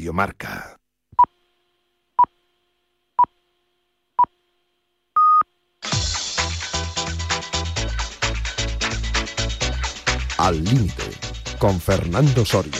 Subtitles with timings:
[0.00, 0.78] Radio Marca.
[10.38, 11.02] Al límite
[11.58, 12.72] con Fernando Soria.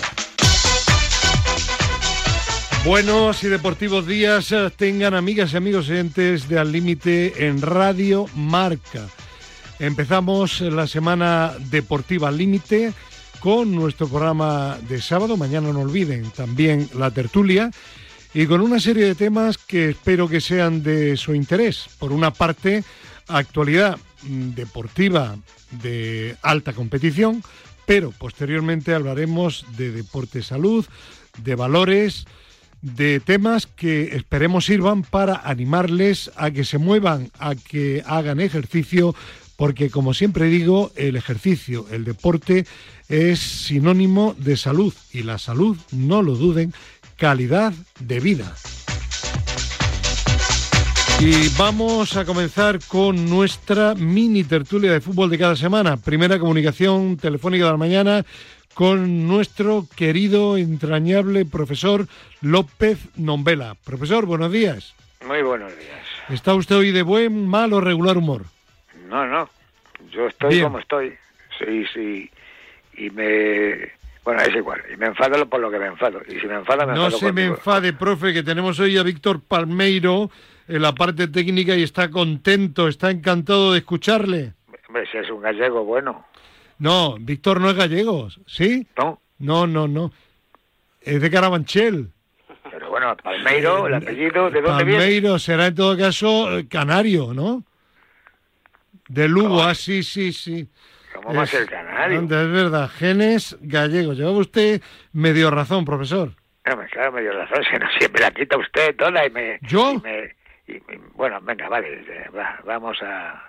[2.86, 8.24] Buenos y deportivos días eh, tengan amigas y amigos entes de Al Límite en Radio
[8.34, 9.06] Marca.
[9.78, 12.94] Empezamos la semana deportiva Límite
[13.40, 15.36] con nuestro programa de sábado.
[15.36, 17.70] Mañana no olviden también la tertulia
[18.34, 21.86] y con una serie de temas que espero que sean de su interés.
[21.98, 22.84] Por una parte,
[23.26, 25.36] actualidad deportiva
[25.82, 27.42] de alta competición,
[27.86, 30.86] pero posteriormente hablaremos de deporte salud,
[31.42, 32.26] de valores,
[32.82, 39.14] de temas que esperemos sirvan para animarles a que se muevan, a que hagan ejercicio,
[39.60, 42.64] porque como siempre digo, el ejercicio, el deporte
[43.10, 46.72] es sinónimo de salud y la salud, no lo duden,
[47.16, 48.54] calidad de vida.
[51.20, 55.98] Y vamos a comenzar con nuestra mini tertulia de fútbol de cada semana.
[55.98, 58.24] Primera comunicación telefónica de la mañana
[58.72, 62.06] con nuestro querido, entrañable profesor
[62.40, 63.74] López Nombela.
[63.84, 64.94] Profesor, buenos días.
[65.26, 66.00] Muy buenos días.
[66.30, 68.46] ¿Está usted hoy de buen, mal o regular humor?
[69.10, 69.59] No, no.
[70.10, 70.64] Yo estoy Bien.
[70.64, 71.14] como estoy.
[71.58, 72.30] Sí, sí.
[72.96, 73.90] Y me.
[74.24, 74.82] Bueno, es igual.
[74.92, 76.20] Y me enfado por lo que me enfado.
[76.28, 79.02] Y si me enfada, me No enfado se me enfade, profe, que tenemos hoy a
[79.02, 80.30] Víctor Palmeiro
[80.68, 84.52] en la parte técnica y está contento, está encantado de escucharle.
[84.88, 86.26] Hombre, si es un gallego, bueno.
[86.78, 88.86] No, Víctor no es gallego, ¿sí?
[88.96, 89.20] No.
[89.38, 90.12] No, no, no.
[91.00, 92.10] Es de Carabanchel.
[92.70, 95.00] Pero bueno, Palmeiro, el apellido, ¿de dónde viene?
[95.00, 97.64] Palmeiro será en todo caso eh, canario, ¿no?
[99.10, 100.68] De Lugo, ah, sí, sí, sí.
[101.14, 102.18] ¿Cómo va a ser canario?
[102.20, 104.16] anda, Es verdad, genes gallegos.
[104.16, 104.80] Llevaba usted
[105.12, 106.30] medio razón, profesor.
[106.62, 107.64] Claro, me dio razón.
[107.70, 109.58] Si no, siempre la quita usted toda y me...
[109.62, 109.94] ¿Yo?
[109.94, 110.34] y me-
[110.68, 111.88] y me- bueno, venga, vale.
[112.08, 113.42] eh, va, vamos a...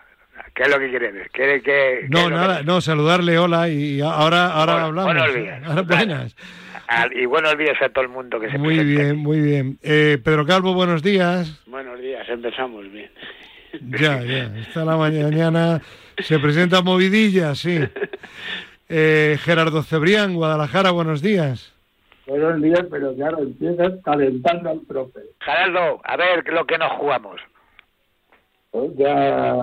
[0.56, 1.12] ¿Qué es lo que quiere?
[1.12, 1.30] decir?
[1.32, 2.08] ¿Quiere que...?
[2.10, 5.14] No, nada, que- no, saludarle, hola, y ahora, ahora Bueno, hablamos.
[5.14, 5.64] buenos días.
[5.68, 6.36] Ahora, buenas.
[6.88, 9.04] Al- y buenos días a todo el mundo que se Muy presente.
[9.04, 9.78] bien, muy bien.
[9.84, 11.62] Eh, Pedro Calvo, buenos días.
[11.68, 13.12] Buenos días, empezamos bien.
[13.82, 15.82] Ya, ya, está la mañana,
[16.20, 17.80] se presenta movidilla, sí.
[18.90, 21.74] Eh, Gerardo Cebrián, Guadalajara, buenos días.
[22.28, 25.20] Buenos días, pero claro, empiezas calentando al profe.
[25.40, 27.40] Gerardo, a ver lo que nos jugamos.
[28.72, 29.56] Pues ya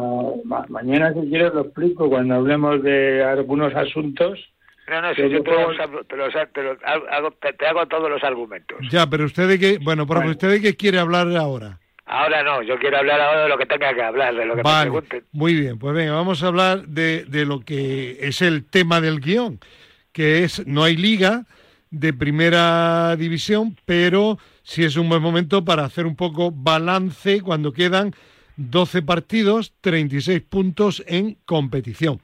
[0.44, 4.38] ma- mañana si quieres lo explico cuando hablemos de algunos asuntos.
[4.88, 7.52] No, no, si yo te, luego- los hablo- te los ha- te los hago, te-
[7.54, 8.78] te hago todos los argumentos.
[8.90, 10.30] Ya, pero usted de qué, bueno, profe, Bueno.
[10.32, 11.78] ¿usted de qué quiere hablar ahora?
[12.08, 14.58] Ahora no, yo quiero hablar ahora de lo que tenga que hablar, de lo que
[14.58, 15.24] me Vale, pregunten.
[15.32, 19.20] muy bien, pues venga, vamos a hablar de, de lo que es el tema del
[19.20, 19.60] guion,
[20.12, 21.44] que es, no hay liga
[21.91, 27.72] de primera división, pero sí es un buen momento para hacer un poco balance cuando
[27.72, 28.14] quedan
[28.56, 32.20] 12 partidos, 36 puntos en competición.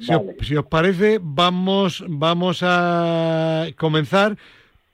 [0.00, 4.36] Si, os, si os parece, vamos, vamos a comenzar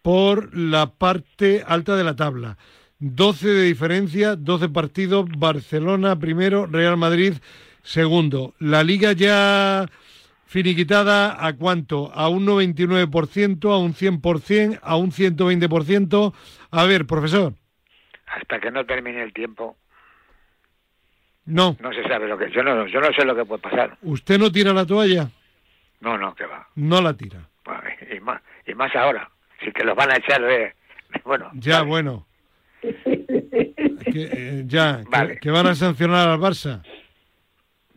[0.03, 2.59] por la parte alta de la tabla.
[3.01, 7.35] 12 de diferencia, 12 partidos, Barcelona primero, Real Madrid
[7.83, 8.55] segundo.
[8.59, 9.87] La liga ya
[10.47, 12.11] finiquitada a cuánto?
[12.15, 16.35] A un 99%, a un 100%, a un 120%.
[16.71, 17.53] A ver, profesor,
[18.27, 19.77] Hasta que no termine el tiempo,
[21.47, 21.77] no.
[21.81, 22.51] no se sabe lo que...
[22.51, 23.97] Yo no, yo no sé lo que puede pasar.
[24.03, 25.31] ¿Usted no tira la toalla?
[26.01, 26.69] No, no, que va.
[26.75, 27.49] No la tira.
[28.15, 29.31] Y más, y más ahora.
[29.65, 30.47] Sí que los van a echar de...
[30.59, 30.75] de-
[31.25, 31.89] Bueno, Ya, vale.
[31.89, 32.27] bueno.
[34.13, 35.39] Que, eh, ya, que- Vale.
[35.41, 36.83] que van a sancionar al Barça.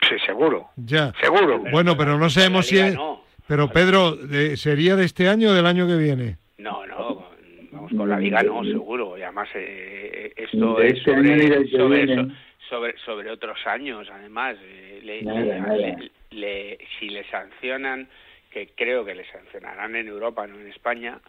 [0.07, 0.69] Sí, seguro.
[0.75, 1.13] Ya.
[1.21, 1.59] Seguro.
[1.71, 2.95] Bueno, pero no sabemos si es...
[2.95, 3.21] No.
[3.47, 6.37] Pero Pedro, de- ¿sería de este año o del año que viene?
[6.57, 7.27] No, no,
[7.71, 9.17] vamos con la liga, no, seguro.
[9.17, 12.27] Y además, eh, esto De es este sobre, sobre,
[12.69, 14.55] sobre, sobre otros años, además.
[14.63, 15.75] eh, le- Nada, le- nada.
[15.75, 18.07] le- le- si le sancionan,
[18.51, 21.19] que creo que le sancionarán en Europa, no en España,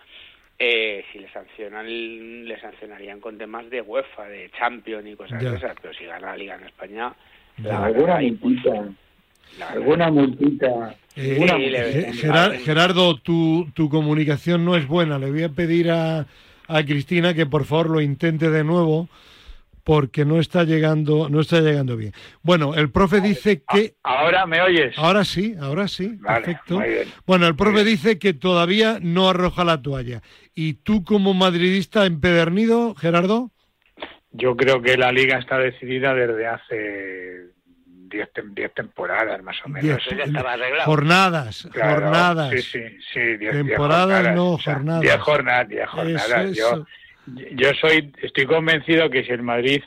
[0.64, 1.86] eh, si le sancionan,
[2.46, 5.76] le sancionarían con temas de UEFA, de Champions y cosas de esas.
[5.82, 7.12] Pero si gana la liga en España,
[7.64, 8.94] la alguna multita, alguna.
[9.60, 10.94] Eh, alguna sí, multita.
[11.14, 15.18] Ge- Gerar- Gerardo, tu, tu comunicación no es buena.
[15.18, 16.26] Le voy a pedir a,
[16.68, 19.08] a Cristina que por favor lo intente de nuevo
[19.84, 22.12] porque no está llegando, no está llegando bien.
[22.42, 24.96] Bueno, el profe dice que Ahora me oyes.
[24.96, 26.80] ahora sí, ahora sí, Vale, perfecto.
[27.26, 30.22] Bueno, el profe dice que todavía no arroja la toalla.
[30.54, 33.50] ¿Y tú como madridista empedernido, Gerardo?
[34.30, 37.46] Yo creo que la liga está decidida desde hace
[37.86, 39.84] 10 diez temporadas más o menos.
[39.84, 40.84] Diez- Eso ya estaba arreglado.
[40.84, 42.50] jornadas, Claro, jornadas.
[42.50, 42.78] Sí, sí,
[43.12, 43.20] sí.
[43.20, 45.00] diez- diez Temporadas, no, o sea, jornadas.
[45.02, 46.56] Diez jornadas, diez Eso, jornadas.
[46.56, 46.86] Yo, eso.
[47.26, 49.82] Yo soy, estoy convencido que si el Madrid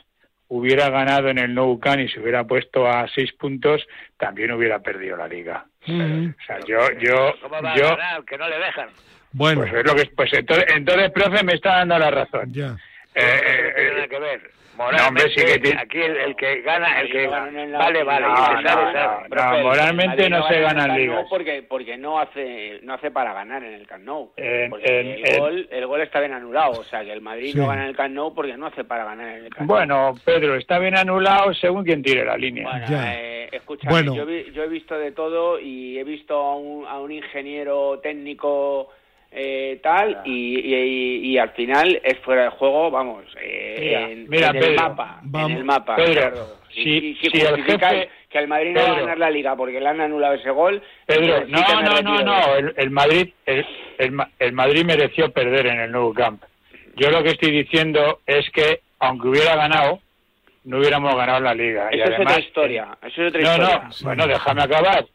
[0.48, 3.84] hubiera ganado en el Nou Camp y se hubiera puesto a seis puntos,
[4.16, 5.66] también hubiera perdido la liga.
[5.86, 8.24] Mm, O sea, yo, yo, ¿Cómo va a yo, ganar?
[8.24, 8.88] Que no le dejan.
[9.32, 12.52] Bueno, pues es lo que, pues entonces, entonces, profe, me está dando la razón.
[12.52, 12.76] ya.
[13.14, 14.50] Eh, eh, no tiene nada eh, que ver.
[14.76, 18.26] No, hombre, Moralmente, sí que tiene- aquí el, el que gana, el que vale, vale,
[18.26, 19.28] No, sabe, sabe.
[19.28, 21.26] Profe, moralmente no se ganan ligas.
[21.30, 24.30] porque porque no hace no hace para ganar en el Camp Nou.
[24.36, 27.20] En- Porque en- el en- gol el gol está bien anulado, o sea que el
[27.20, 27.58] Madrid Sí.
[27.58, 29.76] no gana en el Camp Nou porque no hace para ganar en el Camp Nou.
[29.78, 32.68] Bueno, Pedro, está bien anulado según quien tire la línea.
[32.70, 34.14] Bueno, eh, escúchame, Bueno.
[34.14, 37.98] yo, vi- yo he visto de todo y he visto a un, a un ingeniero
[38.02, 38.90] técnico
[39.30, 44.28] eh, tal y, y- y al final es fuera de juego, vamos, eh, Mira, en,
[44.28, 45.50] mira, en el mapa, vamos.
[45.50, 45.96] en el mapa.
[46.74, 49.56] Y- si- si si el jefe- que el Madrid no va a ganar la liga
[49.56, 52.54] porque le han anulado ese gol, Pedro, sí no, no, no, no.
[52.56, 53.64] El, el Madrid, el,
[53.98, 56.42] el Ma- el Madrid mereció perder en el Nou Camp.
[56.96, 60.00] Yo lo que estoy diciendo es que, aunque hubiera ganado,
[60.64, 61.88] no hubiéramos ganado la liga.
[61.92, 63.78] y Eso es otra historia, eso es otra No, historia.
[63.84, 65.06] no, bueno, déjame acabar.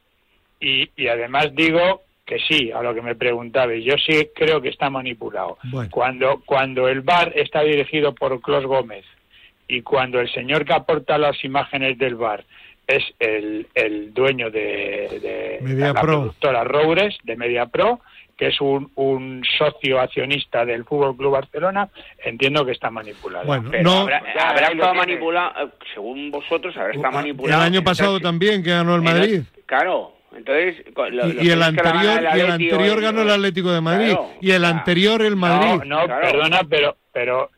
[0.60, 4.62] Y, y además digo que sí, a lo que me preguntaba, y yo sí creo
[4.62, 5.58] que está manipulado.
[5.64, 5.90] Bueno.
[5.92, 9.04] Cuando, cuando el bar está dirigido por Clos Gómez
[9.68, 12.46] y cuando el señor que aporta las imágenes del bar
[12.88, 16.02] es el, el dueño de, de Media la Pro.
[16.22, 18.00] productora Roures, de Media Pro,
[18.38, 21.90] que es un, un socio accionista del Fútbol Club Barcelona,
[22.24, 23.46] entiendo que está manipulado.
[23.46, 23.98] Bueno, Pero no.
[24.04, 24.98] habrá, Ya, habrá estado tiene.
[25.00, 27.62] manipulado, eh, según vosotros, habrá estado El manipulado.
[27.62, 29.42] año pasado Entonces, también que ganó el Madrid.
[29.66, 30.84] Claro, entonces...
[30.96, 34.12] lo- Y, lo y que el anterior, y el anterior ganó el Atlético de Madrid.
[34.12, 35.84] Claro, y el anterior el Madrid.
[35.86, 36.22] No, no, Claro.
[36.32, 37.50] perdona, pero, pero,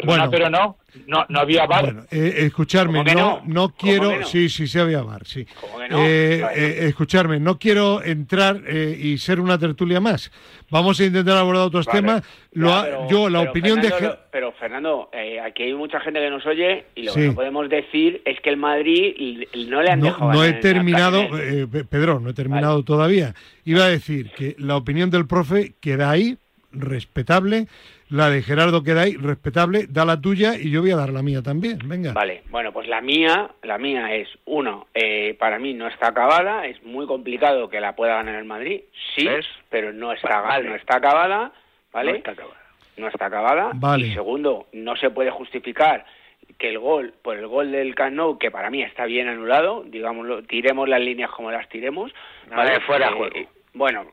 [0.00, 0.30] perdona, Bueno.
[0.30, 0.76] pero no,
[1.06, 1.84] no, no había bar.
[1.84, 3.42] Bueno, eh, escucharme, ¿Cómo que no, no?
[3.46, 5.46] no ¿Cómo quiero, sí, sí, sí había bar, sí.
[5.60, 5.98] ¿Cómo que no?
[6.04, 10.30] Eh, eh, escucharme, no quiero entrar eh, y ser una tertulia más.
[10.70, 12.00] Vamos a intentar abordar otros Vale.
[12.00, 12.22] temas.
[12.52, 13.88] Lo Ya, ha- pero- yo, la opinión de...
[13.90, 15.10] Fernando, lo- Pero Fernando,
[15.44, 17.20] aquí hay mucha gente que nos oye y lo Sí.
[17.20, 21.22] que no podemos decir es que el Madrid no le han dejado no he terminado,
[21.38, 23.34] eh, Pedro, no he terminado todavía.
[23.64, 26.36] Iba a decir que la opinión del profe queda ahí,
[26.72, 27.66] respetable.
[28.10, 29.86] La de Gerardo queda ahí, respetable.
[29.88, 31.78] Da la tuya y yo voy a dar la mía también.
[31.86, 32.12] Venga.
[32.12, 36.66] Vale, bueno, pues la mía, la mía es, uno, eh, para mí no está acabada,
[36.66, 38.82] es muy complicado que la pueda ganar el Madrid,
[39.16, 39.46] sí, ¿Ves?
[39.70, 40.68] pero no está, Vale.
[40.68, 41.52] no está acabada,
[41.92, 42.12] ¿vale?
[42.12, 42.54] No está acabado.
[42.98, 43.70] no está acabada.
[43.74, 44.06] Vale.
[44.08, 46.04] Y segundo, no se puede justificar
[46.58, 49.82] que el gol, por el gol del Camp Nou, que para mí está bien anulado,
[49.86, 52.12] digámoslo, tiremos las líneas como las tiremos,
[52.54, 53.36] Vale, fuera Eh, juego.
[53.72, 54.04] Bueno,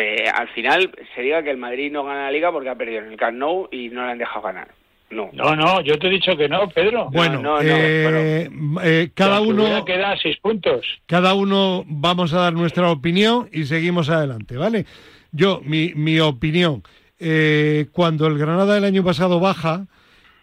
[0.00, 3.00] eh, al final se diga que el Madrid no gana la Liga porque ha perdido
[3.00, 4.68] en el Camp Nou y no le han dejado ganar.
[5.10, 5.30] No.
[5.32, 7.08] No, no, yo te he dicho que no, Pedro.
[7.10, 8.48] Bueno, no, no, eh,
[8.82, 10.86] eh, cada uno, queda seis puntos.
[11.06, 14.86] cada uno vamos a dar nuestra opinión y seguimos adelante, ¿vale?
[15.32, 16.82] Yo, mi, mi opinión,
[17.18, 19.86] eh, cuando el Granada el año pasado baja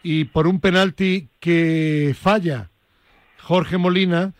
[0.03, 2.71] y por un penalti que falla
[3.39, 4.33] Jorge Molina,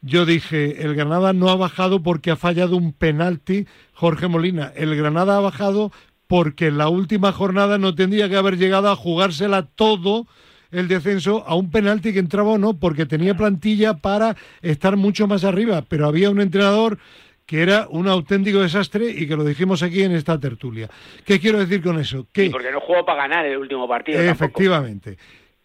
[0.00, 4.72] yo dije, el Granada no ha bajado porque ha fallado un penalti Jorge Molina.
[4.76, 5.92] El Granada ha bajado
[6.26, 10.26] porque en la última jornada no tendría que haber llegado a jugársela todo
[10.70, 15.26] el descenso a un penalti que entraba o no, porque tenía plantilla para estar mucho
[15.26, 16.98] más arriba, pero había un entrenador
[17.46, 20.90] que era un auténtico desastre y que lo dijimos aquí en esta tertulia.
[21.24, 22.26] ¿Qué quiero decir con eso?
[22.30, 24.18] Que porque no jugó para ganar el último partido.
[24.18, 24.44] tampoco.
[24.44, 25.16] Efectivamente.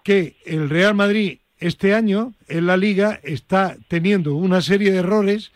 [0.02, 5.52] Que el Real Madrid este año en la liga está teniendo una serie de errores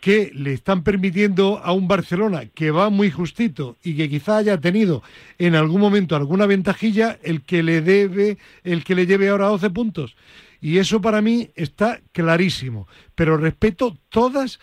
[0.00, 4.58] que le están permitiendo a un Barcelona que va muy justito y que quizá haya
[4.58, 5.02] tenido
[5.38, 9.70] en algún momento alguna ventajilla el que le debe, el que le lleve ahora 12
[9.70, 10.16] puntos.
[10.60, 12.88] Y eso para mí está clarísimo.
[13.14, 14.60] Pero respeto todas las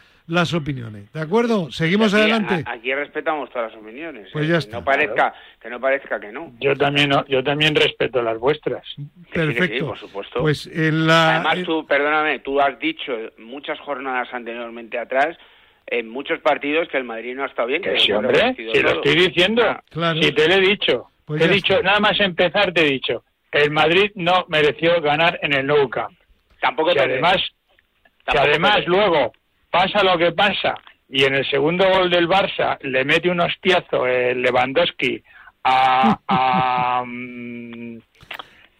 [0.53, 1.11] opiniones.
[1.13, 1.71] ¿De acuerdo?
[1.71, 2.63] Seguimos Aquí- adelante.
[2.65, 4.29] a- aquí respetamos todas las opiniones.
[4.33, 4.77] Pues eh, ya que está.
[4.79, 6.53] No parezca, que no parezca que no.
[6.59, 8.83] Yo también, yo también respeto las vuestras.
[8.95, 9.07] Que sí,
[9.53, 9.87] Perfecto.
[9.87, 10.41] por supuesto.
[10.41, 15.37] Pues en la Además, en- tú, perdóname, tú has dicho muchas jornadas anteriormente atrás,
[15.87, 17.81] en muchos partidos, que el Madrid no ha estado bien.
[17.81, 19.63] Que sí, hombre, si lo estoy diciendo.
[19.65, 20.21] Ah, Claro.
[20.21, 21.07] Si te lo he dicho.
[21.23, 21.85] Pues te he ya dicho, está.
[21.85, 26.17] nada más empezar te he dicho, el Madrid no mereció ganar en el Nou Camp.
[26.61, 27.37] Tampoco Que te además,
[28.29, 29.31] que además luego
[29.77, 30.75] pasa lo que pasa
[31.09, 35.21] y en el segundo gol del Barça le mete un hostiazo el Lewandowski
[35.63, 37.97] a, a, mm,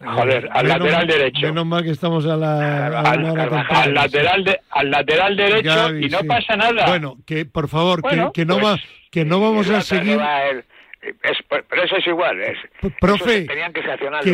[0.04, 1.46] joder, al Menos- lateral derecho.
[1.48, 5.36] Menos mal que estamos a la, a al, al- temprana, al lateral de- al lateral
[5.36, 6.26] derecho y no sí.
[6.26, 6.86] pasa nada.
[6.86, 8.78] Bueno, que por favor, que- Bueno, que, no pues, va,
[9.10, 10.18] que no vamos a seguir.
[11.00, 12.40] Es- pero eso es igual.
[12.40, 12.58] Es,
[13.00, 13.82] Profe, tenían que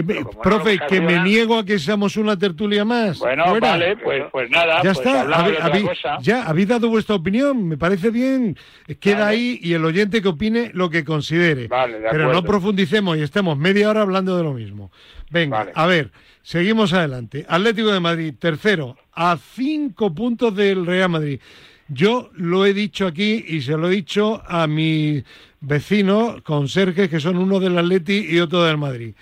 [0.02, 3.18] me, no que me niego a que seamos una tertulia más.
[3.18, 3.70] Bueno, Fuera.
[3.72, 5.90] vale, pues, pues nada, Ya pues está, habéis-
[6.22, 8.56] ya habéis dado vuestra opinión, me parece bien.
[8.98, 9.36] Queda Vale.
[9.36, 11.68] ahí y el oyente que opine lo que considere.
[11.68, 14.90] Vale, de Pero no profundicemos y estemos media hora hablando de lo mismo.
[15.30, 15.72] Venga, Vale.
[15.74, 16.10] a ver,
[16.42, 17.44] seguimos adelante.
[17.46, 21.40] Atlético de Madrid, tercero, a cinco puntos del Real Madrid.
[21.88, 25.22] Yo lo he dicho aquí y se lo he dicho a mis
[25.66, 29.14] vecinos conserjes que son uno del Atleti y otro del Madrid.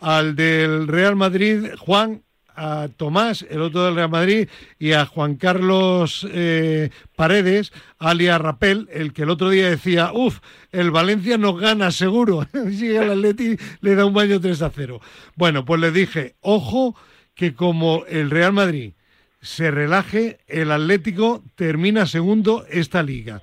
[0.00, 2.22] Al del Real Madrid, Juan,
[2.56, 8.88] a Tomás, el otro del Real Madrid, y a Juan Carlos eh, Paredes, alias Rapel,
[8.92, 10.40] el que el otro día decía, uff,
[10.72, 12.46] el Valencia nos gana seguro.
[12.52, 15.00] Sigue el Atleti, le da un baño 3 a 0.
[15.36, 16.96] Bueno, pues les dije, ojo,
[17.34, 18.92] que como el Real Madrid
[19.40, 23.42] se relaje, el Atlético termina segundo esta liga.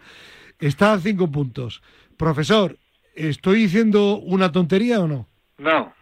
[0.60, 1.82] Está a cinco puntos.
[2.18, 2.78] Profesor,
[3.16, 5.28] ¿estoy diciendo una tontería o no?
[5.58, 5.94] No,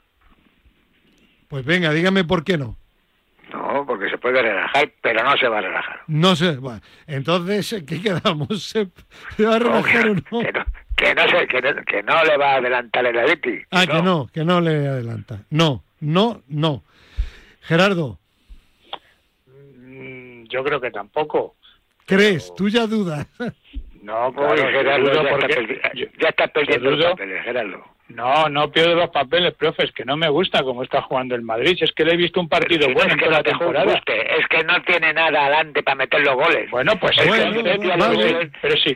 [1.47, 2.77] Pues venga, dígame por qué no.
[3.53, 5.99] no, porque se puede relajar, pero no se va a relajar.
[6.07, 8.63] No sé, bueno, entonces, ¿qué quedamos?
[8.63, 8.85] ¿Se,
[9.45, 10.21] va a relajar o no?
[10.41, 10.65] que no,
[10.97, 13.59] que no, se- que no, que no le va a adelantar el Atleti.
[13.71, 15.41] Ah, que no, que no le adelanta.
[15.49, 16.83] No, no, no.
[17.61, 18.19] Gerardo,
[19.47, 21.55] Mm, Yo creo que tampoco.
[22.05, 22.53] ¿crees?
[22.55, 23.25] Tú ya dudas.
[24.05, 27.85] No, Uy, claro, Gerardo, ya, porque- está perdi- ya está perdiendo los papeles, Gerardo.
[28.09, 31.41] No, no pierdo los papeles, profe, es que no me gusta cómo está jugando el
[31.41, 31.75] Madrid.
[31.75, 33.31] Si es que le he visto un partido Si no bueno es en que toda
[33.31, 33.91] no la te temporada.
[33.93, 36.69] guste, es que no tiene nada adelante para meter los goles.
[36.69, 38.17] Bueno, pues Bueno, entonces, vale.
[38.35, 38.95] pero, pero sí,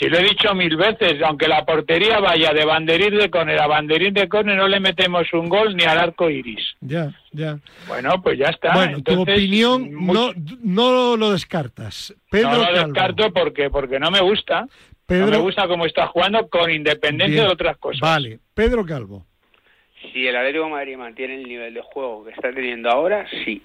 [0.00, 3.66] si lo he dicho mil veces, aunque la portería vaya de banderín de córner a
[3.66, 6.74] banderín de córner, no le metemos un gol ni al arco iris.
[6.80, 7.58] ya, ya.
[7.86, 8.72] Bueno, pues ya está.
[8.72, 12.14] bueno, tu Entonces, opinión mucho- no, no lo descartas.
[12.30, 12.86] Pedro no lo Calvo.
[12.86, 14.66] descarto porque, porque no me gusta.
[15.06, 17.46] Pedro, No me gusta cómo está jugando con independencia Bien.
[17.48, 18.00] de otras cosas.
[18.00, 19.26] Vale, Pedro Calvo.
[20.12, 23.60] Si el Atlético de Madrid mantiene el nivel de juego que está teniendo ahora, sí.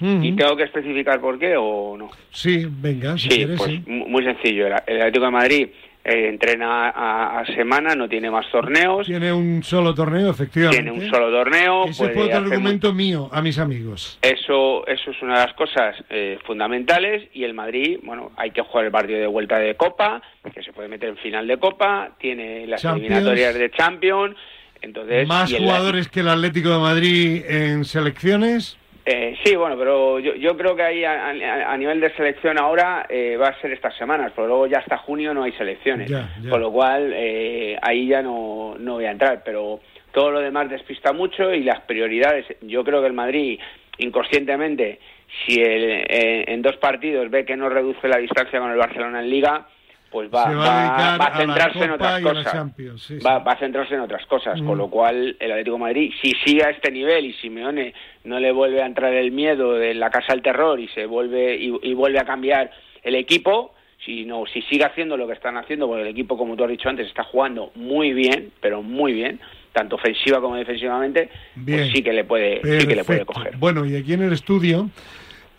[0.00, 0.22] Ujú.
[0.24, 2.10] ¿Y tengo que especificar por qué o no?
[2.30, 3.82] Sí, venga, si Sí, quieres, pues sí.
[3.86, 4.66] mu- muy sencillo.
[4.66, 5.68] El el Atlético de Madrid
[6.04, 10.82] eh, entrena a, a semana, no tiene más torneos, Tiene un solo torneo, efectivamente.
[10.82, 11.84] tiene un solo torneo.
[11.86, 14.18] Ese puede fue otro argumento mío a mis amigos.
[14.22, 18.62] Eso, eso es una de las cosas eh, fundamentales y el Madrid, bueno, hay que
[18.62, 20.22] jugar el partido de vuelta de Copa,
[20.54, 23.10] que se puede meter en final de Copa, tiene las Champions.
[23.10, 24.36] eliminatorias de Champions,
[24.80, 25.26] entonces...
[25.28, 28.78] Más jugadores que el Atlético de Madrid en selecciones.
[29.10, 32.58] Eh, sí, bueno, pero yo, yo creo que ahí a, a- a nivel de selección
[32.60, 36.10] ahora eh, va a ser estas semanas, pero luego ya hasta junio no hay selecciones,
[36.10, 36.50] Ya, ya.
[36.50, 39.80] con lo cual eh, ahí ya no, no voy a entrar, pero
[40.12, 43.58] todo lo demás despista mucho y las prioridades, yo creo que el Madrid
[43.96, 44.98] inconscientemente,
[45.46, 49.20] si el, eh, en dos partidos ve que no reduce la distancia con el Barcelona
[49.20, 49.66] en Liga,
[50.10, 52.72] pues va, va a va a a centrarse en otras cosas.
[52.76, 53.18] Sí, va, sí.
[53.46, 54.66] va a centrarse en otras cosas, Mm.
[54.66, 57.92] con lo cual el Atlético de Madrid, si sigue a este nivel y Simeone
[58.24, 61.56] no le vuelve a entrar el miedo de la casa del terror y se vuelve
[61.56, 62.70] y, y vuelve a cambiar
[63.02, 63.74] el equipo,
[64.04, 66.70] si no, si sigue haciendo lo que están haciendo, porque el equipo, como tú has
[66.70, 69.40] dicho antes, está jugando muy bien, pero muy bien,
[69.72, 71.80] tanto ofensiva como defensivamente, Bien.
[71.80, 73.32] pues sí que le puede, sí que le puede Perfecto.
[73.34, 73.56] coger.
[73.58, 74.88] Bueno, y aquí en el estudio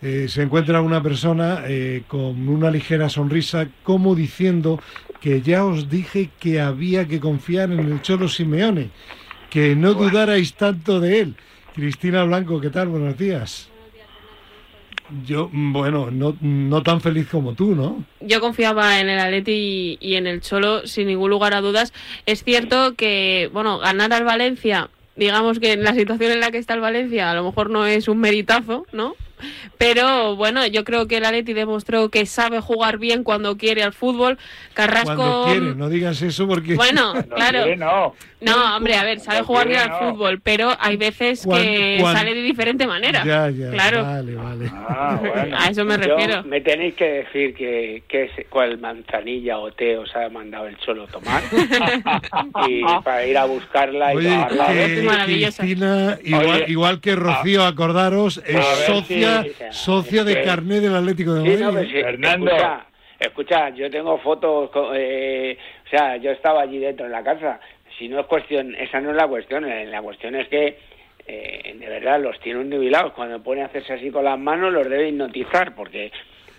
[0.02, 4.80] eh, se encuentra una persona eh, con una ligera sonrisa, como diciendo
[5.20, 8.90] que ya os dije que había que confiar en el Cholo Simeone,
[9.50, 11.34] que no dudarais tanto de él.
[11.74, 12.88] Cristina Blanco, ¿qué tal?
[12.88, 13.68] Buenos días.
[15.26, 18.04] Yo, bueno, no, no tan feliz como tú, ¿no?
[18.20, 21.92] Yo confiaba en el Atleti y, y en el Cholo sin ningún lugar a dudas.
[22.26, 26.58] Es cierto que, bueno, ganar al Valencia, digamos que en la situación en la que
[26.58, 29.16] está el Valencia, a lo mejor no es un meritazo, ¿no?
[29.78, 33.92] Pero bueno, yo creo que el Atleti demostró que sabe jugar bien cuando quiere al
[33.92, 34.38] fútbol.
[34.74, 35.14] Carrasco.
[35.16, 36.74] Cuando quiere, no digas eso porque...
[36.74, 37.62] Bueno, No claro.
[37.62, 38.14] quiere, no.
[38.40, 39.98] No, hombre, a ver, sabe jugar bien al no.
[39.98, 43.22] fútbol, pero hay veces que cuan- sale de diferente manera.
[43.22, 44.02] Ya, ya, Claro.
[44.02, 44.70] vale, vale.
[44.72, 45.56] Ah, bueno.
[45.58, 46.42] A eso me Yo- refiero.
[46.44, 50.78] me tenéis que decir que, que es, cuál manzanilla o té os ha mandado el
[50.78, 51.42] Cholo tomar
[52.68, 55.24] y para ir a buscarla y Oye, que.
[55.26, 58.56] Cristina, igual, Oye, igual que Rocío, acordaros, es
[59.44, 61.64] si- socia de carnet del Atlético de Sí, Madrid.
[61.64, 62.02] no, pero ¿eh?
[62.02, 62.46] Fernando.
[62.50, 62.86] Escucha,
[63.18, 65.56] escucha, yo tengo fotos, co- eh,
[65.86, 67.60] o sea, yo estaba allí dentro en la casa.
[67.98, 69.64] Si no es cuestión, esa no es la cuestión.
[69.70, 70.78] eh, La cuestión es que,
[71.26, 73.12] eh, de verdad, los tiene nubilados.
[73.12, 76.10] Cuando pone a hacerse así con las manos, los debe hipnotizar, porque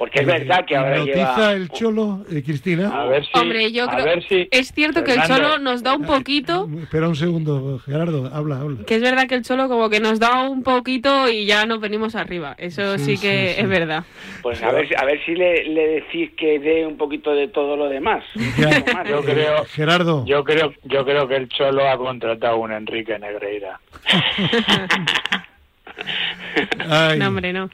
[0.01, 1.53] Porque es verdad que ahora ¿Notiza lleva...
[1.53, 3.03] el Cholo, eh, Cristina?
[3.03, 5.57] A ver si, Hombre, yo a creo ver si- es cierto que el Fernando, Cholo
[5.59, 8.83] nos da un poquito, Espera un segundo, Gerardo, habla, habla.
[8.87, 11.79] que es verdad que el Cholo como que nos da un poquito y ya nos
[11.81, 12.55] venimos arriba.
[12.57, 13.61] Eso Sí, sí, que sí, sí.
[13.61, 14.03] es verdad.
[14.41, 17.77] Pues a ver, a ver si le, le decís que dé un poquito de todo
[17.77, 18.23] lo demás.
[18.35, 19.07] Más.
[19.07, 23.19] Yo creo, Gerardo, yo creo, yo creo que el Cholo ha contratado a un Enrique
[23.19, 23.79] Negreira.
[26.89, 27.69] ay, No, hombre, no.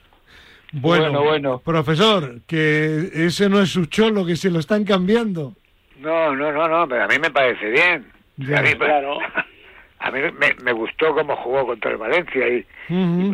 [0.73, 1.59] Bueno, Bueno, bueno.
[1.63, 5.53] profesor, que ese no es su Cholo, que se lo están cambiando.
[5.99, 8.05] No, no, no, no, pero a mí me parece bien.
[8.37, 8.59] Ya.
[8.59, 9.17] A mí, Claro.
[9.99, 12.65] a mí me, me gustó cómo jugó contra el Valencia y,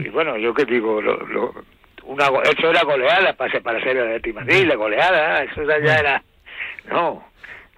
[0.10, 1.54] bueno, yo qué digo, lo, lo-
[2.06, 5.64] una, go- eso era goleada para, ser- para ser el de Madrid, la goleada, eso
[5.64, 6.24] ya ya era...
[6.90, 7.24] No,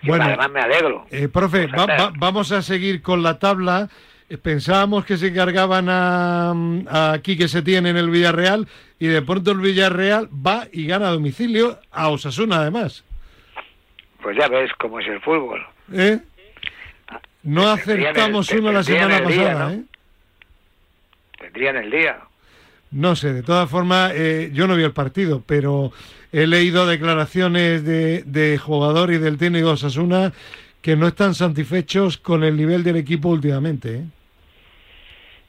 [0.03, 0.23] Bueno.
[0.25, 1.05] además me alegro.
[1.11, 3.87] Eh, profe, va- va- vamos a seguir con la tabla.
[4.29, 6.51] Eh, Pensábamos que se cargaban a,
[6.87, 8.67] a Quique Setién en el Villarreal
[8.99, 13.03] y de pronto el Villarreal va y gana a domicilio a Osasuna además.
[14.21, 15.63] Pues ya ves cómo es el fútbol.
[15.93, 16.19] ¿Eh?
[17.43, 19.69] No acertamos uno la semana el día, pasada.
[19.69, 19.73] ¿no?
[19.75, 19.83] ¿eh?
[21.39, 22.17] Tendrían el día.
[22.89, 25.91] No sé, de todas formas, eh, yo no vi el partido, pero
[26.31, 30.33] he leído declaraciones de, de jugador y del técnico Osasuna
[30.85, 33.95] que no están satisfechos con el nivel del equipo últimamente.
[33.95, 34.03] ¿eh?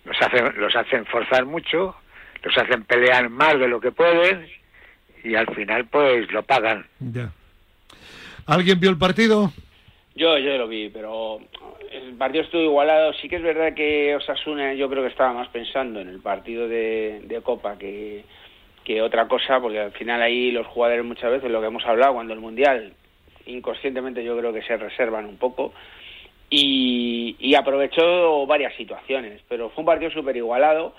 [0.07, 1.95] Los hacen, los hacen forzar mucho,
[2.43, 4.47] los hacen pelear más de lo que pueden
[5.23, 6.87] y al final pues lo pagan.
[7.01, 7.33] Ya.
[8.47, 9.53] ¿Alguien vio el partido?
[10.15, 11.39] Yo, yo lo vi, pero
[11.93, 13.13] el partido estuvo igualado.
[13.21, 16.67] Sí que es verdad que Osasuna yo creo que estaba más pensando en el partido
[16.67, 18.25] de, de Copa que,
[18.85, 22.15] que otra cosa, porque al final ahí los jugadores muchas veces, lo que hemos hablado,
[22.15, 22.95] cuando el Mundial,
[23.47, 25.73] inconscientemente yo creo que se reservan un poco.
[26.49, 30.95] Y, y aprovechó varias situaciones, pero fue un partido súper igualado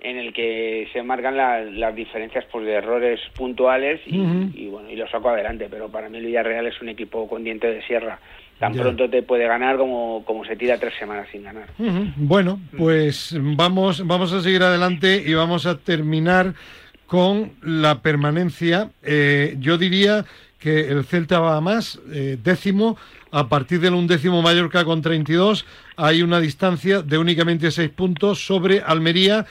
[0.00, 4.16] en el que se marcan la- las diferencias pues, de errores puntuales y,
[4.54, 7.42] y, bueno y lo saco adelante pero para mí el Villarreal es un equipo con
[7.42, 8.20] diente de sierra
[8.60, 8.82] tan Ya.
[8.82, 11.66] pronto te puede ganar como, como se tira tres semanas sin ganar.
[12.16, 16.54] Bueno, pues vamos, vamos a seguir adelante y vamos a terminar
[17.06, 18.90] con la permanencia.
[19.04, 20.24] Eh, yo diría
[20.58, 22.96] que el Celta va a más, eh, décimo,
[23.30, 25.64] a partir del undécimo Mallorca con 32,
[25.96, 29.46] hay una distancia de únicamente seis puntos sobre Almería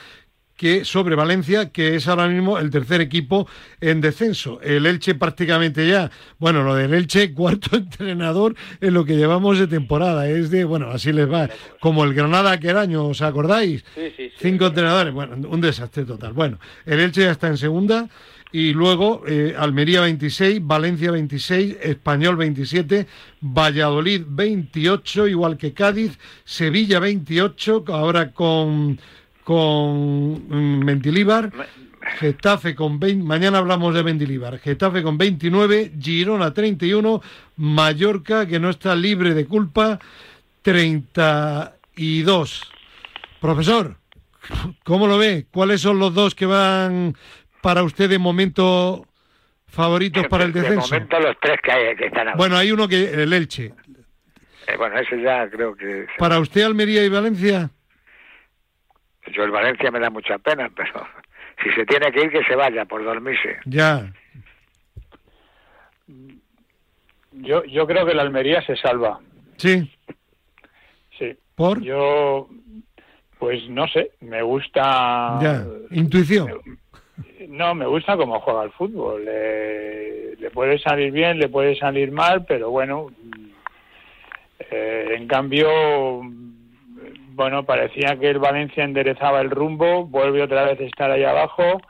[0.58, 3.48] que sobre Valencia, que es ahora mismo el tercer equipo
[3.80, 4.60] en descenso.
[4.60, 9.68] El Elche prácticamente ya, bueno, lo del Elche, cuarto entrenador en lo que llevamos de
[9.68, 11.48] temporada, es de, bueno, así les va,
[11.80, 13.84] como el Granada aquel año, ¿os acordáis?
[13.94, 14.32] sí, sí, sí.
[14.36, 16.32] Cinco entrenadores, bueno, un desastre total.
[16.32, 18.08] Bueno, el Elche ya está en segunda
[18.50, 23.06] y luego eh, Almería 26, Valencia 26, Español 27,
[23.42, 28.98] Valladolid 28, igual que Cádiz, Sevilla 28, ahora con,
[29.44, 31.52] con mm, Mendilibar.
[32.00, 37.20] Getafe con 20, mañana hablamos de Mendilibar, Getafe con 29, Girona 31,
[37.56, 39.98] Mallorca, que no está libre de culpa,
[40.62, 42.62] 32.
[43.40, 43.98] Profesor,
[44.84, 45.46] ¿cómo lo ve?
[45.50, 47.14] ¿Cuáles son los dos que van
[47.68, 49.06] para usted de momento
[49.66, 50.94] favoritos para el de descenso?
[50.94, 52.38] momento los tres que, hay, que están ahora.
[52.38, 53.74] Bueno, hay uno que el Elche.
[54.66, 56.06] Eh, bueno, ese ya creo que...
[56.16, 57.68] ¿Para usted Almería y Valencia?
[59.34, 61.06] Yo el Valencia me da mucha pena, pero
[61.62, 63.58] si se tiene que ir, que se vaya por dormirse.
[63.66, 64.14] Ya.
[67.32, 69.20] Yo, yo creo que la Almería se salva.
[69.58, 69.94] Sí.
[71.18, 71.36] Sí.
[71.54, 71.82] ¿Por?
[71.82, 72.48] Yo,
[73.38, 75.38] pues no sé, me gusta.
[75.42, 75.66] Ya.
[75.90, 76.48] Intuición.
[77.48, 79.24] No, me gusta cómo juega el fútbol.
[79.24, 83.08] Le, puede salir bien, le puede salir mal, pero bueno.
[84.70, 85.68] eh, en cambio,
[87.38, 91.80] bueno, parecía que el Valencia enderezaba el rumbo, vuelve otra vez a estar ahí abajo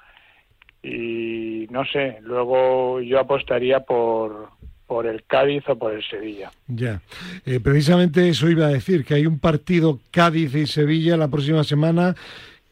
[0.83, 4.51] y no sé, luego yo apostaría por,
[4.87, 6.51] por el Cádiz o por el Sevilla.
[6.67, 7.01] Ya.
[7.45, 11.65] Eh, precisamente eso iba a decir, que hay un partido Cádiz y Sevilla la próxima
[11.65, 12.15] semana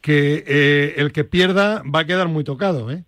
[0.01, 3.03] que eh, el que pierda va a quedar muy tocado, ¿eh?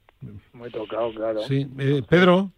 [0.52, 1.42] Muy tocado, claro.
[1.42, 1.66] Sí.
[1.78, 2.50] Eh, Pedro.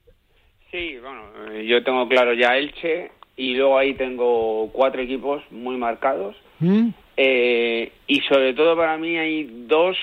[0.71, 5.77] Sí, bueno, eh, yo tengo claro ya Elche y luego ahí tengo cuatro equipos muy
[5.77, 6.89] marcados ¿Mm?
[7.17, 9.97] Eh, y sobre todo para mí hay dos,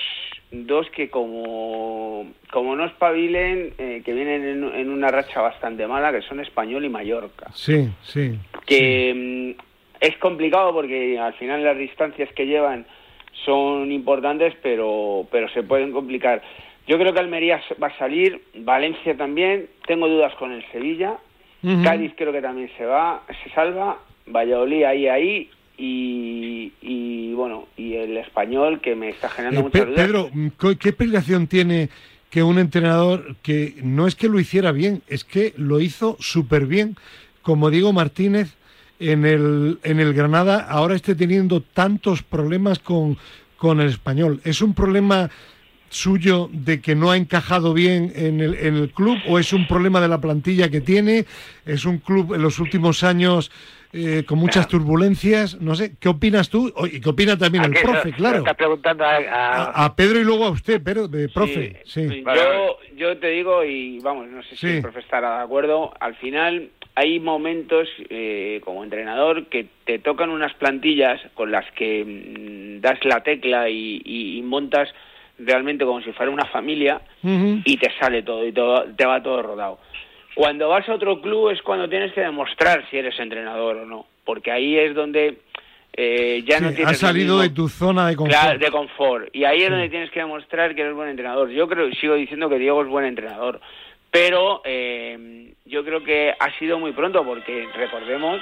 [0.50, 6.12] dos que como, como no espabilen, eh, que vienen en, en una racha bastante mala,
[6.12, 7.50] que son Español y Mallorca.
[7.54, 8.38] Sí, sí.
[8.66, 9.60] Que mm,
[10.00, 12.86] es complicado porque al final las distancias que llevan
[13.44, 16.42] son importantes, pero, pero se pueden complicar.
[16.86, 21.18] Yo creo que Almería va a salir, Valencia también, tengo dudas con el Sevilla.
[21.82, 27.94] Cádiz creo que también se va, se salva, Valladolid ahí, ahí, y, y bueno, y
[27.94, 30.06] el español que me está generando Eh, muchas dudas.
[30.06, 31.88] Pedro, ¿qué qué explicación tiene
[32.30, 36.66] que un entrenador que no es que lo hiciera bien, es que lo hizo súper
[36.66, 36.96] bien,
[37.42, 38.56] como Diego Martínez
[39.00, 43.16] en el, en el Granada, ahora esté teniendo tantos problemas con,
[43.56, 44.40] con el español.
[44.44, 45.30] ¿Es un problema
[45.90, 49.66] suyo de que no ha encajado bien en el, en el club o es un
[49.66, 51.24] problema de la plantilla que tiene?
[51.64, 53.50] ¿Es un club en los últimos años
[53.92, 55.58] eh, con muchas turbulencias?
[55.62, 56.72] No sé, ¿qué opinas tú?
[56.92, 58.38] Y qué opina también el profe, claro.
[58.38, 62.22] Está preguntando a, a- A, a Pedro y luego a usted, pero de profe, sí.
[62.22, 64.66] Yo, yo te digo, y vamos, no sé si Sí.
[64.66, 70.30] el profe estará de acuerdo, al final hay momentos eh, como entrenador que te tocan
[70.30, 74.88] unas plantillas con las que mm, das la tecla y, y- y montas
[75.38, 77.00] realmente como si fuera una familia
[77.64, 79.78] y te sale todo y todo, te va todo rodado.
[80.34, 84.06] Cuando vas a otro club es cuando tienes que demostrar si eres entrenador o no,
[84.24, 85.38] porque ahí es donde
[85.96, 88.40] eh, ya no tienes has salido de tu zona de confort.
[88.40, 89.28] Claro, de confort.
[89.34, 91.50] Y ahí es donde tienes que demostrar que eres buen entrenador.
[91.50, 93.60] Yo creo, sigo diciendo que Diego es buen entrenador.
[94.10, 98.40] Pero eh, yo creo que ha sido muy pronto porque recordemos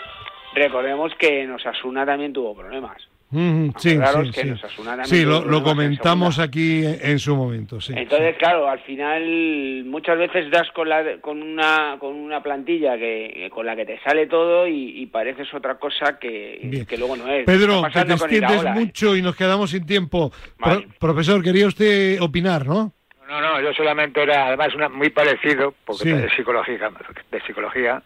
[0.55, 2.97] recordemos que en Osasuna también tuvo problemas.
[3.33, 3.91] Ujú, sí,
[4.25, 4.55] sí, que sí.
[4.85, 7.93] también Sí, lo, lo problemas en comentamos aquí en, su momento, sí.
[7.97, 13.49] Entonces, claro, al final muchas veces das con, la, con, una, con una plantilla que
[13.53, 17.29] con la que te sale todo y, y pareces otra cosa que, que luego no
[17.29, 17.45] es.
[17.45, 18.71] Pedro, te extiendes ¿eh?
[18.73, 20.31] mucho y nos quedamos sin tiempo.
[20.57, 22.93] Pro- profesor, quería usted opinar, ¿no?
[23.29, 26.13] No, no, yo solamente era además una, muy parecido, porque Sí.
[26.13, 26.91] de psicología,
[27.31, 28.03] de psicología,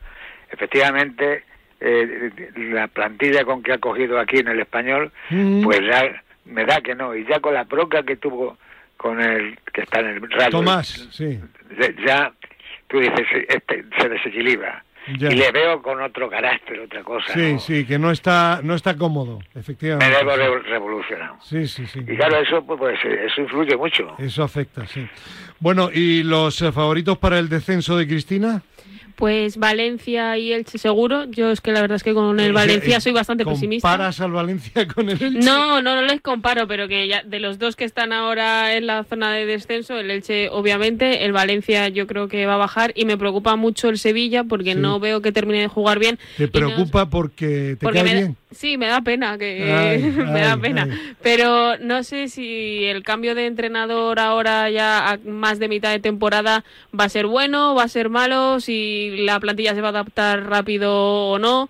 [0.51, 1.45] efectivamente,
[1.81, 5.63] eh, la plantilla con que ha cogido aquí en el español, Mm.
[5.63, 8.59] pues ya me da que no, y ya con la bronca que tuvo
[8.97, 11.41] con el que está en el Rayo, Tomás, sí.
[11.79, 12.33] ya- ya
[12.89, 14.85] tú dices, este, se desequilibra.
[15.19, 15.33] Ya.
[15.33, 17.33] Y le veo con otro carácter, otra cosa.
[17.33, 17.59] Sí, ¿no?
[17.59, 20.15] sí, que no está, no está cómodo, Me efectivamente.
[20.17, 20.39] debo sí.
[20.39, 21.37] re- revolucionado.
[21.43, 22.01] Sí, sí, sí.
[22.01, 24.15] Y claro, eso pues, pues, eso influye mucho.
[24.19, 25.09] Eso afecta, sí.
[25.59, 28.63] Bueno, ¿y los eh, favoritos para el descenso de Cristina?
[29.21, 31.25] Pues Valencia y Elche seguro.
[31.31, 33.87] Yo es que la verdad es que con el Valencia Eh, soy bastante pesimista.
[33.89, 35.39] ¿Comparas al Valencia con el Elche?
[35.45, 38.87] No, no, no les comparo, pero que ya de los dos que están ahora en
[38.87, 42.93] la zona de descenso, el Elche obviamente, el Valencia yo creo que va a bajar
[42.97, 44.81] y me preocupa mucho el Sevilla porque Sí.
[44.81, 46.19] no veo que termine de jugar bien.
[46.39, 48.37] ¿Te no- preocupa porque te porque cae me bien?
[48.51, 50.87] Sí, me da pena, que Ay, me da pena.
[50.91, 51.15] ay.
[51.23, 56.01] Pero no sé si el cambio de entrenador ahora ya a más de mitad de
[56.01, 56.65] temporada
[56.99, 60.49] va a ser bueno, va a ser malo, si la plantilla se va a adaptar
[60.49, 60.93] rápido
[61.31, 61.69] o no.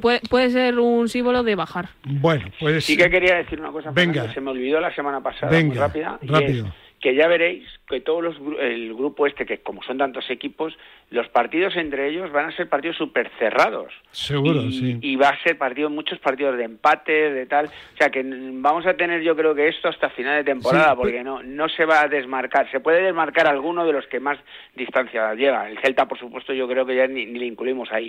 [0.00, 1.90] Puede, puede ser un símbolo de bajar.
[2.04, 2.82] Bueno, pues...
[2.84, 4.12] Sí que quería decir una cosa, Venga.
[4.22, 6.66] Fernando, se me olvidó la semana pasada, muy Venga, rápida, y rápido.
[6.66, 6.72] es
[7.04, 10.72] que ya veréis que todos los el grupo este, que como son tantos equipos,
[11.10, 13.92] los partidos entre ellos van a ser partidos súper cerrados.
[14.10, 14.98] Seguro, y, sí.
[15.02, 17.66] y va a ser partido, muchos partidos de empates, de tal.
[17.66, 20.96] O sea que vamos a tener yo creo que esto hasta final de temporada, Sí,
[20.96, 22.70] porque no, no se va a desmarcar.
[22.70, 24.38] Se puede desmarcar alguno de los que más
[24.74, 25.68] distancia llega.
[25.68, 28.08] El Celta, por supuesto, yo creo que ya ni, ni le incluimos ahí.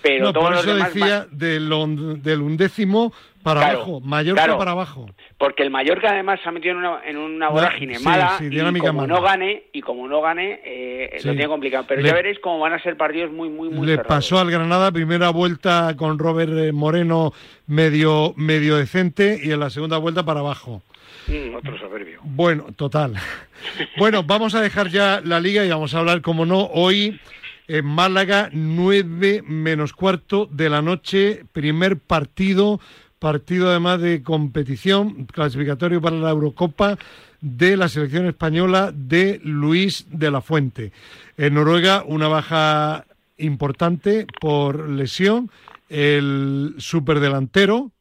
[0.00, 3.76] Pero no, todos por los eso demás decía van- del, on- del undécimo para Claro,
[3.78, 4.58] abajo, Mallorca claro.
[4.58, 5.06] para abajo.
[5.38, 8.48] Porque el Mallorca además se ha metido en una, en una vorágine sí, mala sí,
[8.50, 9.14] y como mala.
[9.14, 11.26] no gane y como no gane eh, Sí.
[11.28, 11.84] lo tiene complicado.
[11.88, 14.08] Pero Le- ya veréis cómo van a ser partidos muy muy muy Le cerrados.
[14.08, 17.32] pasó al Granada, primera vuelta con Robert eh, Moreno
[17.66, 20.82] medio, medio decente y en la segunda vuelta para abajo.
[21.26, 22.20] Mm, otro soberbio.
[22.24, 23.14] Bueno, total.
[23.98, 27.20] Bueno, vamos a dejar ya la liga y vamos a hablar, como no, hoy
[27.68, 32.80] en Málaga, 9 menos cuarto de la noche, primer partido,
[33.20, 36.98] partido además de competición, clasificatorio para la Eurocopa
[37.40, 40.90] de la selección española de Luis de la Fuente.
[41.36, 43.06] En Noruega, una baja
[43.36, 45.50] importante por lesión,
[45.88, 47.92] el superdelantero,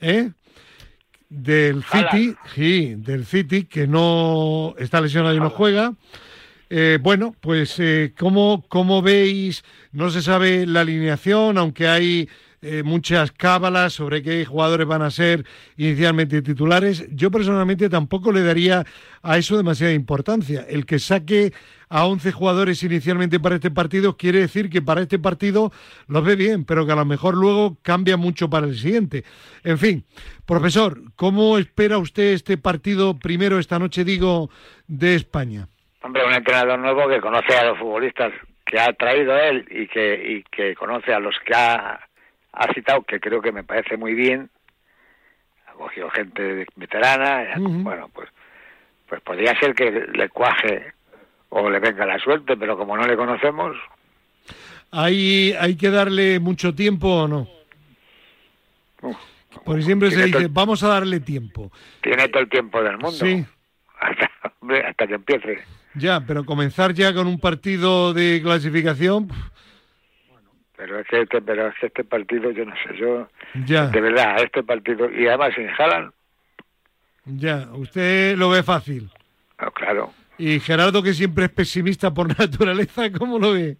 [0.00, 0.30] ¿eh?
[1.28, 1.84] del.
[1.84, 5.94] City, sí, del City, que no está lesionado y no juega.
[6.68, 9.64] Eh, bueno, pues eh, ¿cómo, cómo veis?
[9.90, 12.28] No se sabe la alineación, aunque hay
[12.62, 15.44] eh, muchas cábalas sobre qué jugadores van a ser
[15.78, 17.06] inicialmente titulares.
[17.10, 18.84] Yo personalmente tampoco le daría
[19.22, 20.66] a eso demasiada importancia.
[20.68, 21.52] El que saque
[21.88, 25.72] a 11 jugadores inicialmente para este partido quiere decir que para este partido
[26.06, 29.24] los ve bien, pero que a lo mejor luego cambia mucho para el siguiente.
[29.64, 30.04] En fin,
[30.44, 34.50] profesor, ¿cómo espera usted este partido primero esta noche, digo,
[34.86, 35.66] de España?
[36.02, 38.32] Hombre, un entrenador nuevo que conoce a los futbolistas
[38.66, 42.00] que ha traído él y que, y que conoce a los que ha,
[42.52, 44.50] ha citado, que creo que me parece muy bien.
[45.68, 47.54] Ha cogido gente veterana.
[47.58, 48.28] Bueno, pues,
[49.08, 50.92] pues podría ser que le cuaje
[51.48, 53.76] o le venga la suerte, pero como no le conocemos,
[54.92, 57.48] ¿Hay, ¿Hay que darle mucho tiempo o no?
[59.02, 59.16] uf,
[59.64, 61.70] Porque siempre se dice, vamos a darle tiempo.
[62.02, 63.12] tiene todo el tiempo del mundo.
[63.12, 63.44] Sí,
[64.00, 65.58] Hasta hombre, hasta que empiece.
[65.94, 69.28] Ya, pero comenzar ya con un partido de clasificación,
[70.80, 73.28] Pero es que este, pero es que este partido, yo no sé, yo,
[73.66, 76.10] ya, de verdad, este partido, y además sin Haaland,
[77.26, 79.10] ya, usted lo ve fácil.
[79.60, 83.76] no, claro, Y Gerardo, que siempre es pesimista por naturaleza, ¿cómo lo ve?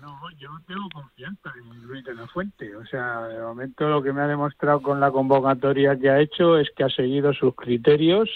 [0.00, 2.74] No, yo tengo confianza en Luis de la Fuente.
[2.74, 6.56] O sea, de momento lo que me ha demostrado con la convocatoria que ha hecho
[6.56, 8.30] es que ha seguido sus criterios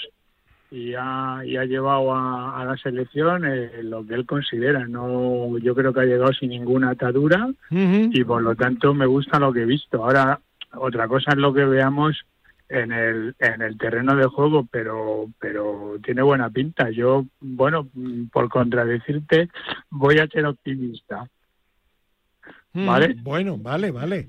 [0.71, 4.87] y ha, y ha llevado a, a la selección eh, lo que él considera.
[4.87, 9.39] No, yo creo que ha llegado sin ninguna atadura y por lo tanto me gusta
[9.39, 10.05] lo que he visto.
[10.05, 10.41] Ahora,
[10.75, 12.25] otra cosa es lo que veamos
[12.69, 16.91] en el, en el terreno de juego, pero, pero tiene buena pinta.
[16.91, 17.89] Yo, bueno,
[18.33, 19.49] por contradecirte,
[19.91, 21.29] voy a ser optimista.
[22.73, 23.17] Mm, Vale.
[23.23, 24.29] Bueno, vale, vale.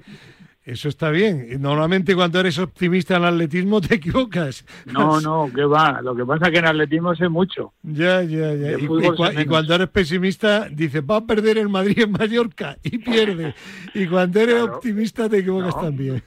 [0.68, 1.48] Eso está bien.
[1.62, 4.66] Normalmente cuando eres optimista en el atletismo te equivocas.
[4.86, 6.02] No, no, que va.
[6.02, 7.72] Lo que pasa es que en atletismo sé mucho.
[7.84, 8.72] Ya, ya, ya.
[8.74, 13.56] Y, cua- cuando eres pesimista, dices, va a perder el Madrid en Mallorca y pierde.
[13.94, 14.76] Y cuando eres Claro.
[14.76, 15.82] optimista te equivocas No.
[15.84, 16.22] también.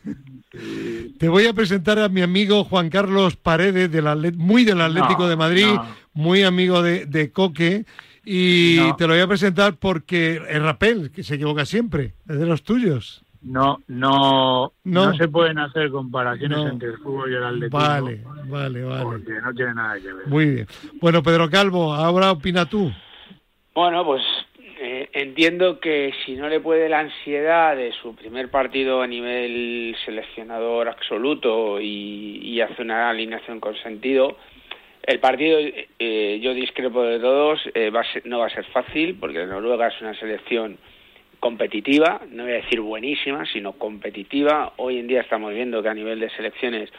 [1.18, 5.24] Te voy a presentar a mi amigo Juan Carlos Paredes, del Atlet- muy del Atlético
[5.24, 5.84] No, de Madrid, no.
[6.14, 7.84] muy amigo de, de Coque.
[8.24, 12.46] Y te lo voy a presentar porque es Rapel, que se equivoca siempre, es de
[12.46, 13.22] los tuyos.
[13.42, 15.06] No, no, No.
[15.06, 16.68] no, se pueden hacer comparaciones No.
[16.68, 17.78] entre el fútbol y el atletismo.
[17.78, 19.02] Vale, vale, vale.
[19.04, 20.26] Porque no tiene nada que ver.
[20.26, 20.66] Muy bien.
[21.00, 22.90] Bueno, Pedro Calvo, ahora opina tú.
[23.74, 24.22] Bueno, pues
[24.82, 29.96] eh, entiendo que si no le puede la ansiedad de su primer partido a nivel
[30.04, 34.36] seleccionador absoluto y, y hace una alineación con sentido,
[35.02, 35.58] el partido
[35.98, 39.46] eh, yo discrepo de todos, eh, va a ser- no va a ser fácil porque
[39.46, 40.76] Noruega es una selección
[41.40, 44.74] competitiva, no voy a decir buenísima, sino competitiva.
[44.76, 46.90] Hoy en día estamos viendo que a nivel de selecciones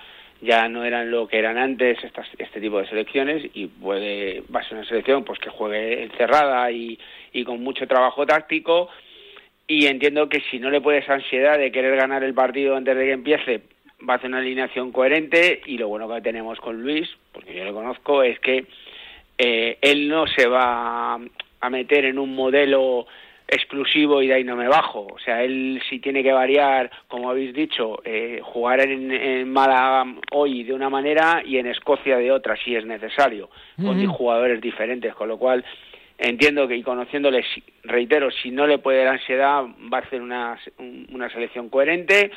[0.42, 4.62] ya no eran lo que eran antes estas, este tipo de selecciones y puede va
[4.62, 6.98] a ser una selección pues que juegue encerrada y,
[7.32, 8.90] y con mucho trabajo táctico
[9.68, 12.98] y entiendo que si no le puede esa ansiedad de querer ganar el partido antes
[12.98, 13.62] de que empiece
[14.10, 17.64] va a hacer una alineación coherente y lo bueno que tenemos con Luis porque yo
[17.64, 18.66] le conozco es que
[19.38, 21.20] eh, él no se va
[21.62, 23.06] a meter en un modelo
[23.52, 25.06] exclusivo y de ahí no me bajo.
[25.14, 30.06] O sea, él si tiene que variar, como habéis dicho, eh, jugar en, en Málaga
[30.32, 34.12] hoy de una manera y en Escocia de otra, si es necesario, con Ujú.
[34.14, 35.64] jugadores diferentes, con lo cual
[36.18, 37.44] entiendo que y conociéndole,
[37.84, 42.32] reitero, si no le puede la ansiedad, va a hacer una, un- una selección coherente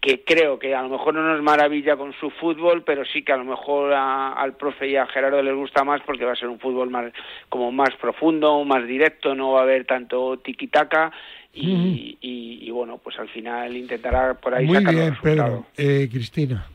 [0.00, 3.32] que creo que a lo mejor no nos maravilla con su fútbol, pero sí que
[3.32, 6.36] a lo mejor a- al profe y a Gerardo les gusta más porque va a
[6.36, 7.12] ser un fútbol más
[7.50, 11.12] como más profundo, más directo, no va a haber tanto tiki-taka
[11.52, 15.64] y, y- y, bueno, pues al final intentará por ahí Muy sacar los bien, resultados.
[15.74, 15.90] Pedro.
[16.02, 16.66] Eh, Cristina.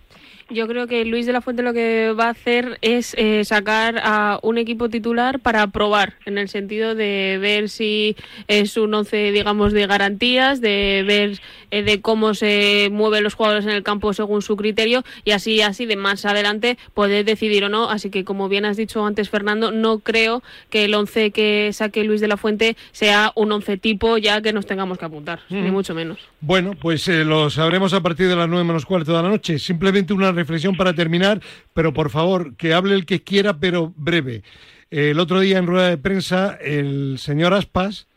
[0.49, 3.99] Yo creo que Luis de la Fuente lo que va a hacer es eh, sacar
[4.03, 8.15] a un equipo titular para probar, en el sentido de ver si
[8.47, 11.39] es un once, digamos, de garantías, de ver
[11.71, 15.61] eh, de cómo se mueven los jugadores en el campo según su criterio y así,
[15.61, 17.89] así de más adelante poder decidir o no.
[17.89, 22.03] Así que, como bien has dicho antes, Fernando, no creo que el once que saque
[22.03, 25.71] Luis de la Fuente sea un once tipo ya que nos tengamos que apuntar, ni
[25.71, 26.19] mucho menos.
[26.39, 29.57] Bueno, pues eh, lo sabremos a partir de las nueve menos cuarto de la noche.
[29.57, 31.41] Simplemente una reflexión para terminar,
[31.73, 34.43] pero por favor, que hable el que quiera, pero breve.
[34.91, 38.07] El otro día en rueda de prensa, el señor Aspas,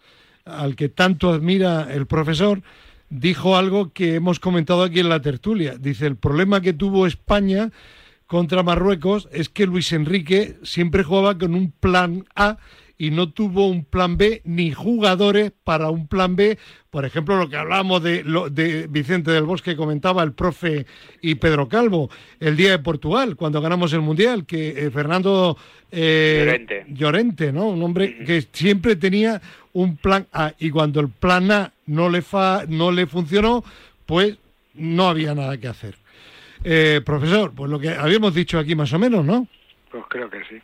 [0.44, 2.62] al que tanto admira el profesor,
[3.10, 5.76] dijo algo que hemos comentado aquí en la tertulia.
[5.78, 7.70] Dice, el problema que tuvo España
[8.26, 12.58] contra Marruecos es que Luis Enrique siempre jugaba con un plan A
[12.98, 16.58] y no tuvo un plan B ni jugadores para un plan B.
[16.90, 20.84] Por ejemplo, lo que hablábamos de, de Vicente del Bosque, comentaba el profe
[21.22, 25.56] y Pedro Calvo, el día de Portugal, cuando ganamos el Mundial, que eh, Fernando
[25.92, 26.86] eh, Llorente.
[26.88, 27.68] Llorente, ¿no?
[27.68, 29.40] Un hombre que siempre tenía
[29.72, 33.62] un plan A y cuando el plan A no le, fa, no le funcionó,
[34.06, 34.36] pues
[34.74, 35.94] no había nada que hacer.
[36.64, 39.46] Eh, profesor, pues lo que habíamos dicho aquí más o menos, ¿no?
[39.90, 40.60] Pues creo que sí.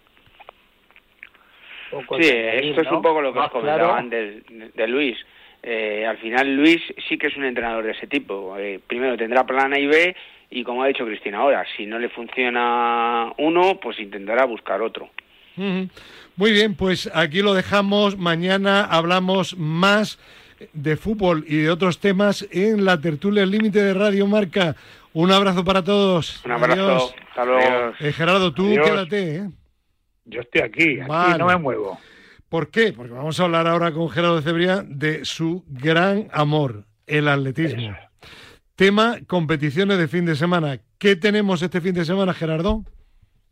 [2.02, 2.96] Poco Sí, esto es ¿no?
[2.96, 4.24] un poco lo que os comentaban claro.
[4.24, 5.16] de, de Luis.
[5.62, 8.56] Eh, al final Luis sí que es un entrenador de ese tipo.
[8.58, 10.14] Eh, primero tendrá plan A y B
[10.50, 15.08] y como ha dicho Cristina ahora, si no le funciona uno, pues intentará buscar otro.
[15.56, 18.18] Muy bien, pues aquí lo dejamos.
[18.18, 20.18] Mañana hablamos más
[20.72, 24.76] de fútbol y de otros temas en la tertulia límite de Radio Marca.
[25.12, 26.44] Un abrazo para todos.
[26.44, 26.82] Un abrazo.
[26.82, 27.14] Adiós.
[27.28, 27.60] Hasta luego.
[27.60, 27.96] Adiós.
[28.00, 28.90] Eh, Gerardo, tú Adiós.
[28.90, 29.48] quédate, ¿eh?
[30.24, 31.38] Yo estoy aquí, aquí Vale.
[31.38, 31.98] no me muevo.
[32.48, 32.92] ¿Por qué?
[32.92, 37.96] Porque vamos a hablar ahora con Gerardo Cebrián de su gran amor, el atletismo.
[38.76, 40.78] Tema competiciones de fin de semana.
[40.98, 42.82] ¿Qué tenemos este fin de semana, Gerardo?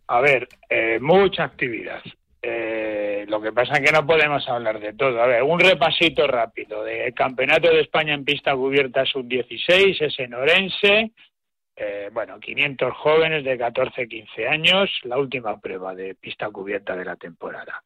[0.08, 2.00] A ver, eh, mucha actividad.
[2.40, 5.22] Eh, lo que pasa es que no podemos hablar de todo.
[5.22, 6.82] A ver, un repasito rápido.
[6.82, 11.12] De Campeonato de España en pista cubierta sub-16 es en Orense.
[11.74, 17.04] Eh, bueno, 500 jóvenes de 14 15 años, la última prueba de pista cubierta de
[17.04, 17.82] la temporada.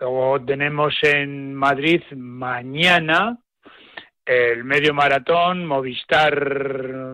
[0.00, 3.36] Luego tenemos en Madrid mañana
[4.24, 6.46] el medio maratón, Movistar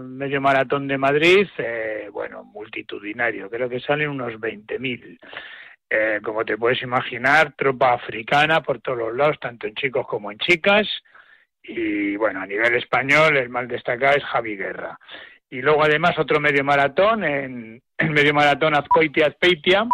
[0.05, 5.19] medio maratón de Madrid, eh, bueno, multitudinario, creo que salen unos 20.000.
[5.89, 10.33] Eh, como te puedes imaginar, tropa africana por todos los lados, tanto en chicos como
[10.33, 10.89] en chicas.
[11.63, 14.99] Y bueno, a nivel español, el más destacado es Javi Guerra.
[15.55, 19.87] Y luego además otro medio maratón, en el medio maratón Azcoitia Azpeitia,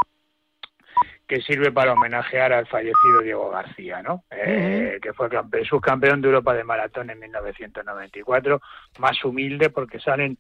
[1.29, 4.25] que sirve para homenajear al fallecido Diego García, ¿no?
[4.31, 5.29] Eh, que fue
[5.69, 8.59] subcampeón de Europa de maratón en 1994,
[9.01, 10.39] más humilde porque salen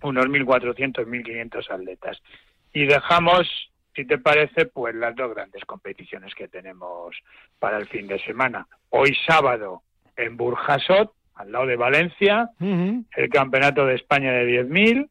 [0.00, 2.22] unos 1.400, 1.500 atletas.
[2.72, 3.46] Y dejamos,
[3.94, 7.14] si te parece, pues las dos grandes competiciones que tenemos
[7.58, 8.66] para el fin de semana.
[8.88, 9.82] Hoy sábado
[10.16, 15.08] en Burjasot, al lado de Valencia, el Campeonato de España de 10.000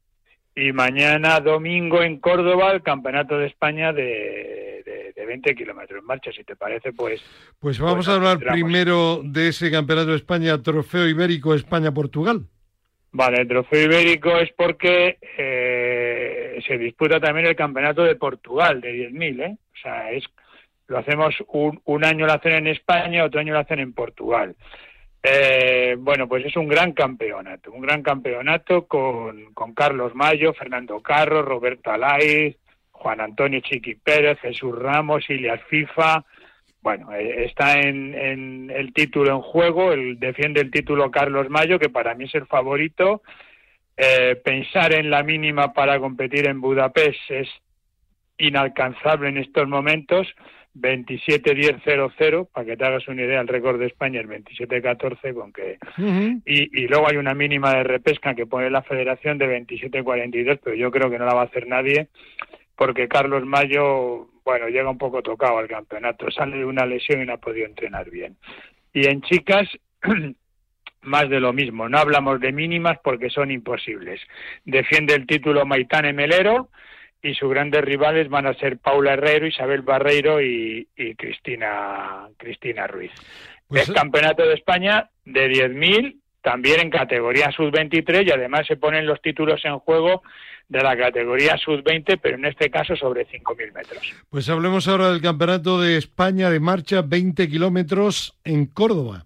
[0.55, 4.83] y mañana domingo en Córdoba el Campeonato de España de,
[5.15, 7.21] de, 20 kilómetros en marcha, si te parece, pues...
[7.59, 12.45] Pues vamos a hablar primero de ese Campeonato de España, Trofeo Ibérico España-Portugal.
[13.11, 19.11] Vale, el Trofeo Ibérico es porque eh, se disputa también el Campeonato de Portugal de
[19.11, 19.57] 10.000, ¿eh?
[19.73, 20.23] O sea, es,
[20.87, 24.55] lo hacemos un, un año lo hacen en España, otro año lo hacen en Portugal.
[25.21, 31.01] Eh, bueno, pues es un gran campeonato, un gran campeonato con, con Carlos Mayo, Fernando
[31.01, 32.55] Carro, Roberto Alaiz,
[32.91, 36.23] Juan Antonio Chiqui Pérez, Jesús Ramos, Ilias FIFA.
[36.81, 41.89] Bueno, eh, está en, el título en juego, el, defiende el título Carlos Mayo, que
[41.89, 43.21] para mí es el favorito.
[43.97, 47.49] Eh, pensar en la mínima para competir en Budapest es
[48.37, 50.25] inalcanzable en estos momentos
[50.79, 55.77] 27-10-0-0, para que te hagas una idea, el récord de España es 27-14, con que...
[56.45, 60.75] y, y, luego hay una mínima de repesca que pone la federación de 27-42, pero
[60.75, 62.07] yo creo que no la va a hacer nadie,
[62.75, 67.25] porque Carlos Mayo, bueno, llega un poco tocado al campeonato, sale de una lesión y
[67.25, 68.37] no ha podido entrenar bien.
[68.93, 69.67] Y en chicas...
[71.01, 71.87] más de lo mismo.
[71.87, 74.21] No hablamos de mínimas porque son imposibles.
[74.65, 76.69] Defiende el título Maitán Melero,
[77.21, 83.11] y sus grandes rivales van a ser Paula Herrero, Isabel Barreiro y, Cristina, Cristina Ruiz.
[83.67, 89.05] Pues es campeonato de España de 10.000, también en categoría sub-23 y además se ponen
[89.05, 90.23] los títulos en juego
[90.69, 94.15] de la categoría sub-20, pero en este caso sobre 5.000 metros.
[94.29, 99.25] Pues hablemos ahora del campeonato de España de marcha 20 kilómetros en Córdoba.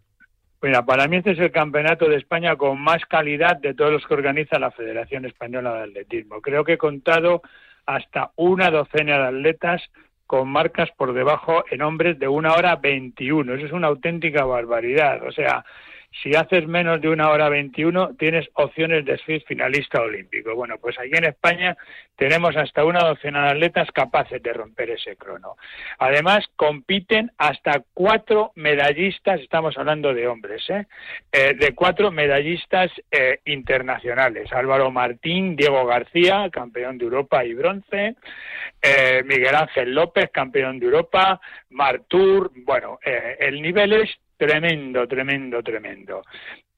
[0.61, 4.07] Mira, para mí este es el campeonato de España con más calidad de todos los
[4.07, 6.39] que organiza la Federación Española de Atletismo.
[6.39, 7.41] Creo que he contado
[7.85, 9.81] hasta una docena de atletas
[10.27, 13.53] con marcas por debajo en hombres de una hora 21.
[13.53, 15.23] Eso es una auténtica barbaridad.
[15.27, 15.63] O sea,
[16.21, 20.53] si haces menos de una hora 21, tienes opciones de ser finalista olímpico.
[20.55, 21.75] Bueno, pues aquí en España
[22.15, 25.55] tenemos hasta una docena de atletas capaces de romper ese crono.
[25.97, 30.85] Además, compiten hasta cuatro medallistas, estamos hablando de hombres, ¿eh?
[31.31, 34.51] eh de cuatro medallistas eh, internacionales.
[34.53, 38.15] Álvaro Martín, Diego García, campeón de Europa y bronce,
[38.81, 44.09] eh, Miguel Ángel López, campeón de Europa, Martur, bueno, el nivel es
[44.45, 46.23] tremendo, tremendo, tremendo.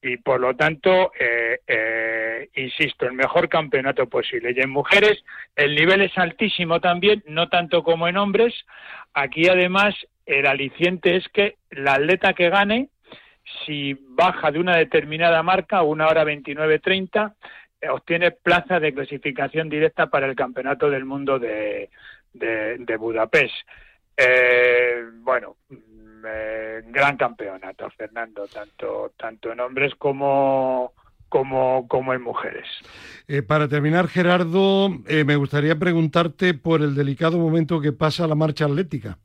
[0.00, 4.52] Y por lo tanto, eh, eh, insisto, el mejor campeonato posible.
[4.56, 5.24] Y en mujeres
[5.56, 8.54] el nivel es altísimo también, no tanto como en hombres.
[9.14, 9.94] Aquí además
[10.26, 12.88] el aliciente es que la atleta que gane,
[13.64, 17.34] si baja de una determinada marca, una hora 29.30,
[17.80, 21.90] eh, obtiene plaza de clasificación directa para el Campeonato del Mundo de,
[22.32, 23.54] de, Budapest.
[25.22, 25.56] bueno,
[26.26, 30.92] eh, gran campeonato, Fernando, tanto, tanto en hombres como,
[31.28, 32.66] como, como en mujeres.
[33.28, 38.34] Eh, para terminar, Gerardo, eh, me gustaría preguntarte por el delicado momento que pasa la
[38.34, 39.18] marcha atlética.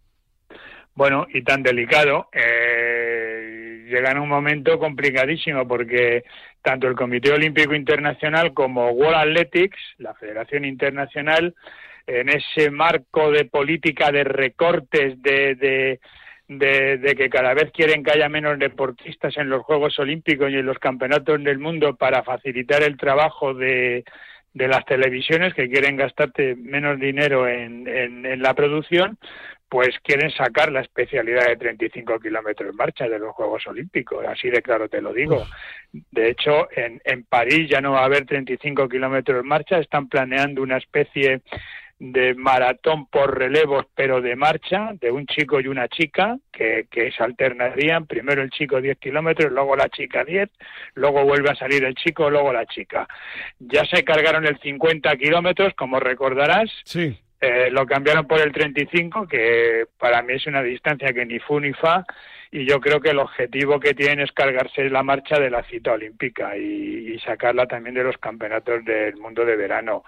[0.93, 6.23] Bueno, y tan delicado, llega en un momento complicadísimo porque
[6.61, 11.55] tanto el Comité Olímpico Internacional como World Athletics, la Federación Internacional,
[12.07, 15.99] en ese marco de política de recortes, de de,
[16.59, 20.79] que cada vez quieren que haya menos deportistas en los Juegos Olímpicos y en los
[20.79, 24.03] campeonatos del mundo para facilitar el trabajo de,
[24.53, 29.17] de las televisiones que quieren gastarte menos dinero en, en, la producción,
[29.69, 34.49] pues quieren sacar la especialidad de 35 kilómetros en marcha de los Juegos Olímpicos, así
[34.49, 35.45] de claro te lo digo.
[35.93, 40.09] De hecho, en, en París ya no va a haber 35 kilómetros en marcha, están
[40.09, 41.41] planeando una especie
[42.01, 47.11] de maratón por relevos, pero de marcha, de un chico y una chica, que, que
[47.11, 50.49] se alternarían, primero el chico 10 kilómetros, luego la chica 10,
[50.95, 53.07] luego vuelve a salir el chico, luego la chica.
[53.59, 56.71] Ya se cargaron el 50 kilómetros, como recordarás.
[56.85, 57.19] Sí.
[57.39, 61.59] Eh, lo cambiaron por el 35, que para mí es una distancia que ni fu
[61.59, 62.03] ni fa,
[62.49, 65.91] y yo creo que el objetivo que tienen es cargarse la marcha de la cita
[65.91, 70.03] olímpica y, y sacarla también de los campeonatos del mundo de verano.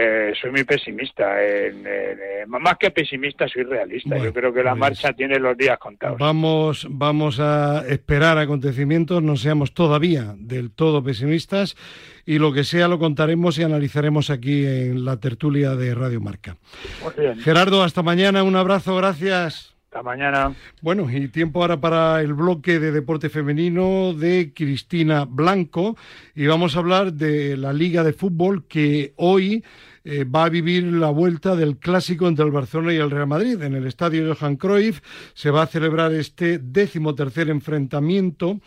[0.00, 1.42] Eh, soy muy pesimista.
[1.42, 4.10] Eh, más que pesimista, soy realista.
[4.10, 6.18] Bueno, Yo creo que la pues- marcha tiene los días contados.
[6.18, 11.76] Vamos, vamos a esperar acontecimientos, no seamos todavía del todo pesimistas
[12.24, 16.56] y lo que sea lo contaremos y analizaremos aquí en la tertulia de Radio Marca.
[17.02, 17.40] Muy bien.
[17.40, 19.77] Gerardo, hasta mañana, un abrazo, gracias.
[19.90, 20.54] Hasta mañana.
[20.82, 25.96] Bueno, y tiempo ahora para el bloque de deporte femenino de Cristina Blanco
[26.34, 29.64] y vamos a hablar de la Liga de Fútbol que hoy
[30.04, 33.62] eh, va a vivir la vuelta del clásico entre el Barcelona y el Real Madrid.
[33.62, 35.00] En el estadio Johan Cruyff
[35.32, 38.60] se va a celebrar este décimo tercer enfrentamiento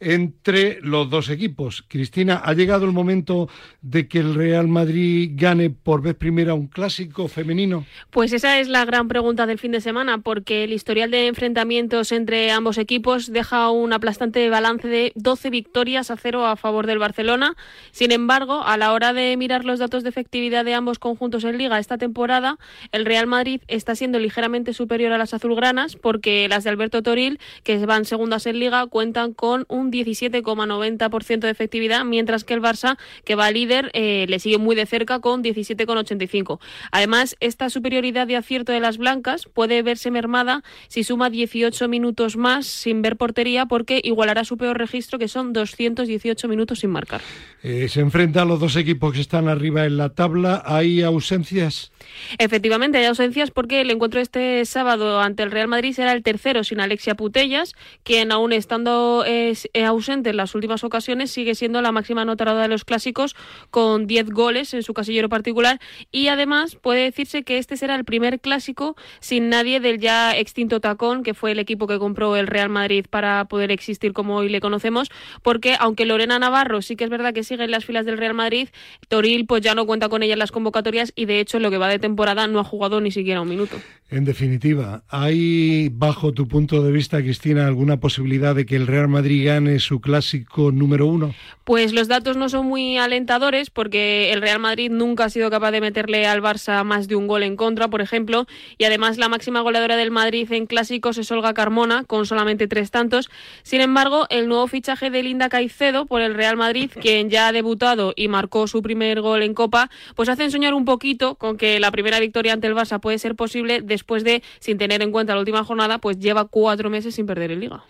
[0.00, 1.84] entre los dos equipos.
[1.86, 3.48] Cristina, ¿ha llegado el momento
[3.82, 7.84] de que el Real Madrid gane por vez primera un clásico femenino?
[8.10, 12.12] Pues esa es la gran pregunta del fin de semana, porque el historial de enfrentamientos
[12.12, 16.98] entre ambos equipos deja un aplastante balance de 12 victorias a cero a favor del
[16.98, 17.56] Barcelona.
[17.90, 21.58] Sin embargo, a la hora de mirar los datos de efectividad de ambos conjuntos en
[21.58, 22.58] liga esta temporada,
[22.92, 27.38] el Real Madrid está siendo ligeramente superior a las azulgranas, porque las de Alberto Toril,
[27.62, 32.98] que van segundas en liga, cuentan con un 17,90% de efectividad, mientras que el Barça,
[33.24, 36.60] que va líder, eh, le sigue muy de cerca con 17,85%.
[36.90, 42.36] Además, esta superioridad de acierto de las blancas puede verse mermada si suma 18 minutos
[42.36, 47.20] más sin ver portería, porque igualará su peor registro, que son 218 minutos sin marcar.
[47.62, 50.62] Eh, se enfrentan los dos equipos que están arriba en la tabla.
[50.64, 51.92] ¿Hay ausencias?
[52.38, 56.64] Efectivamente, hay ausencias porque el encuentro este sábado ante el Real Madrid será el tercero
[56.64, 57.74] sin Alexia Putellas,
[58.04, 62.68] quien aún estando es, ausente en las últimas ocasiones sigue siendo la máxima anotadora de
[62.68, 63.36] los clásicos
[63.70, 68.04] con 10 goles en su casillero particular y además puede decirse que este será el
[68.04, 72.46] primer clásico sin nadie del ya extinto Tacón, que fue el equipo que compró el
[72.46, 75.10] Real Madrid para poder existir como hoy le conocemos,
[75.42, 78.34] porque aunque Lorena Navarro sí que es verdad que sigue en las filas del Real
[78.34, 78.68] Madrid,
[79.08, 81.70] Toril pues ya no cuenta con ella en las convocatorias y de hecho en lo
[81.70, 83.76] que va de temporada no ha jugado ni siquiera un minuto.
[84.10, 89.06] En definitiva, ¿hay, bajo tu punto de vista, Cristina, alguna posibilidad de que el Real
[89.06, 91.34] Madrid gane su clásico número uno?
[91.64, 95.72] Pues los datos no son muy alentadores porque el Real Madrid nunca ha sido capaz
[95.72, 98.46] de meterle al Barça más de un gol en contra, por ejemplo,
[98.78, 102.90] y además la máxima goleadora del Madrid en clásicos es Olga Carmona, con solamente tres
[102.90, 103.28] tantos.
[103.62, 107.52] Sin embargo, el nuevo fichaje de Linda Caicedo por el Real Madrid, quien ya ha
[107.52, 111.78] debutado y marcó su primer gol en Copa, pues hace ensoñar un poquito con que
[111.78, 115.34] la primera victoria ante el Barça puede ser posible después de, sin tener en cuenta
[115.34, 117.84] la última jornada, pues lleva cuatro meses sin perder en Liga.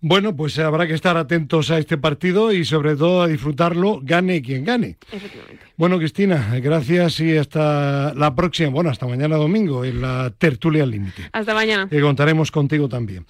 [0.00, 4.42] Bueno, pues habrá que estar atentos a este partido y sobre todo a disfrutarlo, gane
[4.42, 4.98] quien gane.
[5.10, 5.64] Efectivamente.
[5.76, 11.30] Bueno, Cristina, gracias y hasta la próxima, bueno, hasta mañana domingo en la tertulia límite.
[11.32, 11.88] Hasta mañana.
[11.88, 13.24] Que contaremos contigo también.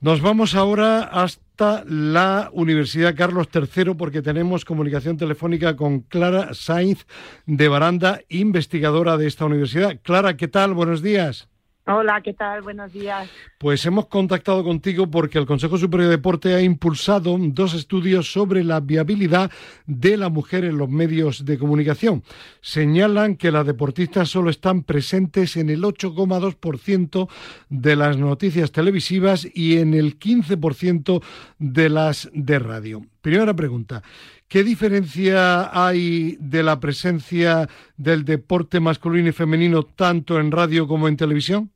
[0.00, 7.06] Nos vamos ahora hasta la Universidad Carlos III porque tenemos comunicación telefónica con Clara Sainz
[7.44, 9.98] de Baranda, investigadora de esta universidad.
[10.02, 10.72] Clara, ¿qué tal?
[10.72, 11.48] Buenos días.
[11.88, 12.62] Hola, ¿qué tal?
[12.62, 13.30] Buenos días.
[13.58, 18.64] Pues hemos contactado contigo porque el Consejo Superior de Deporte ha impulsado dos estudios sobre
[18.64, 19.52] la viabilidad
[19.86, 22.24] de la mujer en los medios de comunicación.
[22.60, 27.28] Señalan que las deportistas solo están presentes en el 8,2%
[27.68, 31.22] de las noticias televisivas y en el 15%
[31.60, 33.06] de las de radio.
[33.20, 34.02] Primera pregunta.
[34.48, 41.06] ¿Qué diferencia hay de la presencia del deporte masculino y femenino tanto en radio como
[41.06, 41.70] en televisión?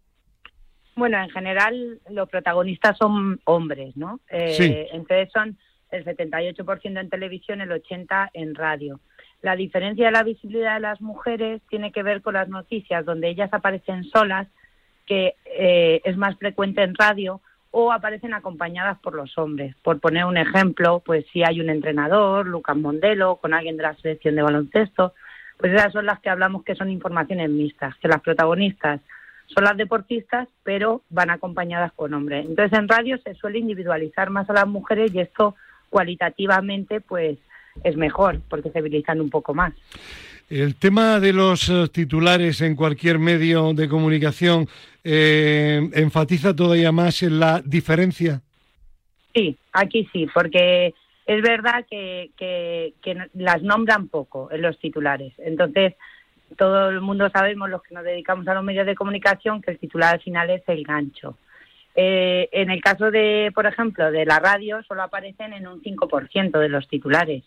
[0.96, 4.20] Bueno, en general los protagonistas son hombres, ¿no?
[4.28, 4.86] Eh, Sí.
[4.92, 5.56] Entonces son
[5.90, 9.00] el 78% en televisión, el 80% en radio.
[9.42, 13.28] La diferencia de la visibilidad de las mujeres tiene que ver con las noticias donde
[13.28, 14.46] ellas aparecen solas,
[15.06, 17.40] que eh, es más frecuente en radio,
[17.72, 19.74] o aparecen acompañadas por los hombres.
[19.82, 23.94] Por poner un ejemplo, pues si hay un entrenador, Lucas Mondelo, con alguien de la
[23.94, 25.14] selección de baloncesto,
[25.56, 29.00] pues esas son las que hablamos que son informaciones mixtas, que las protagonistas
[29.54, 32.46] son las deportistas, pero van acompañadas con hombres.
[32.46, 35.56] Entonces en radio se suele individualizar más a las mujeres y esto
[35.88, 37.38] cualitativamente pues
[37.82, 39.72] es mejor porque se visibilizan un poco más.
[40.48, 44.66] El tema de los eh, titulares en cualquier medio de comunicación
[45.04, 48.42] eh, enfatiza todavía más en la diferencia.
[49.32, 50.92] Sí, aquí sí, porque
[51.26, 55.32] es verdad que, que, que las nombran poco en los titulares.
[55.38, 55.94] Entonces,
[56.56, 59.78] todo el mundo sabemos, los que nos dedicamos a los medios de comunicación, que el
[59.78, 61.36] titular al final es el gancho.
[61.94, 66.58] Eh, en el caso de, por ejemplo, de la radio, solo aparecen en un 5%
[66.58, 67.42] de los titulares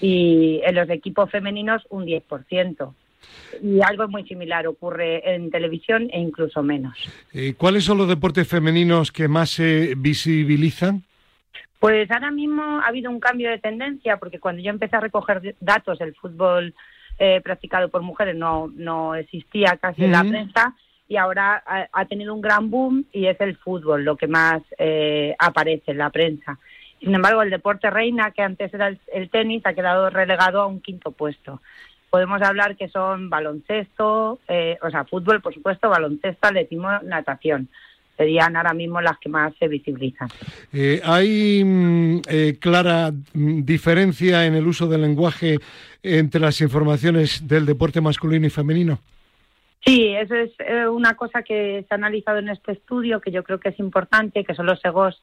[0.00, 2.94] y en los equipos femeninos un 10%.
[3.62, 6.94] Y algo muy similar ocurre en televisión e incluso menos.
[7.32, 11.04] Eh, ¿Cuáles son los deportes femeninos que más se visibilizan?
[11.78, 15.54] Pues ahora mismo ha habido un cambio de tendencia porque cuando yo empecé a recoger
[15.60, 16.74] datos, el fútbol
[17.18, 20.74] eh, practicado por mujeres no, no existía casi en la prensa
[21.08, 21.62] y ahora
[21.92, 25.98] ha, tenido un gran boom y es el fútbol lo que más eh, aparece en
[25.98, 26.58] la prensa.
[26.98, 30.80] Sin embargo, el deporte reina, que antes era el, tenis, ha quedado relegado a un
[30.80, 31.60] quinto puesto.
[32.08, 37.68] Podemos hablar que son baloncesto, eh, o sea, fútbol, por supuesto, baloncesto, atletismo, natación
[38.16, 40.28] serían ahora mismo las que más se visibilizan.
[40.72, 42.20] Eh, ¿Hay mm,
[42.60, 45.58] clara mm, diferencia en el uso del lenguaje
[46.02, 48.98] entre las informaciones del deporte masculino y femenino?
[49.84, 53.42] Sí, eso es eh, una cosa que se ha analizado en este estudio, que yo
[53.42, 55.22] creo que es importante, que son los egos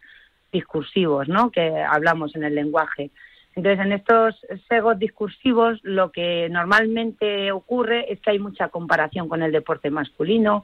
[0.52, 1.50] discursivos, ¿no?
[1.50, 3.10] Que hablamos en el lenguaje.
[3.56, 4.36] Entonces, en estos
[4.70, 10.64] egos discursivos, lo que normalmente ocurre es que hay mucha comparación con el deporte masculino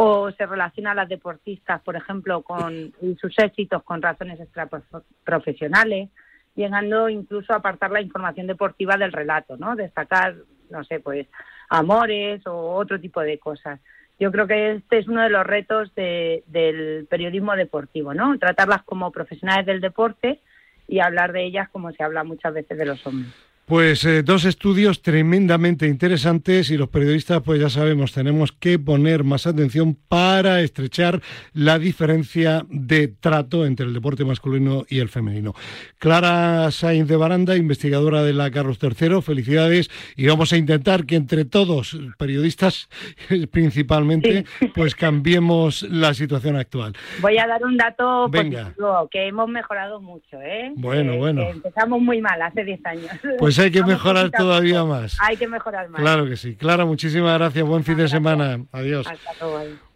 [0.00, 6.10] o se relaciona a las deportistas, por ejemplo, con sus éxitos con razones extraprofesionales,
[6.54, 9.74] llegando incluso a apartar la información deportiva del relato, ¿no?
[9.74, 10.36] Destacar,
[10.70, 11.26] no sé, pues
[11.68, 13.80] amores o otro tipo de cosas.
[14.20, 18.38] Yo creo que este es uno de los retos del periodismo deportivo, ¿no?
[18.38, 20.40] Tratarlas como profesionales del deporte
[20.86, 23.34] y hablar de ellas como se habla muchas veces de los hombres.
[23.68, 29.24] Pues eh, dos estudios tremendamente interesantes y los periodistas, pues ya sabemos, tenemos que poner
[29.24, 31.20] más atención para estrechar
[31.52, 35.52] la diferencia de trato entre el deporte masculino y el femenino.
[35.98, 41.16] Clara Sainz de Baranda, investigadora de la Carlos III, felicidades y vamos a intentar que
[41.16, 42.88] entre todos, periodistas
[43.50, 46.94] principalmente, pues cambiemos la situación actual.
[47.20, 50.72] Voy a dar un dato positivo, que hemos mejorado mucho, ¿eh?
[50.74, 51.42] Bueno, bueno.
[51.42, 53.10] empezamos muy mal hace 10 años.
[53.38, 55.16] Pues hay que mejorar todavía más.
[55.20, 56.00] Hay que mejorar más.
[56.00, 56.56] Claro que sí.
[56.56, 57.66] Clara, muchísimas gracias.
[57.66, 58.64] Buen fin de semana.
[58.72, 59.06] Adiós.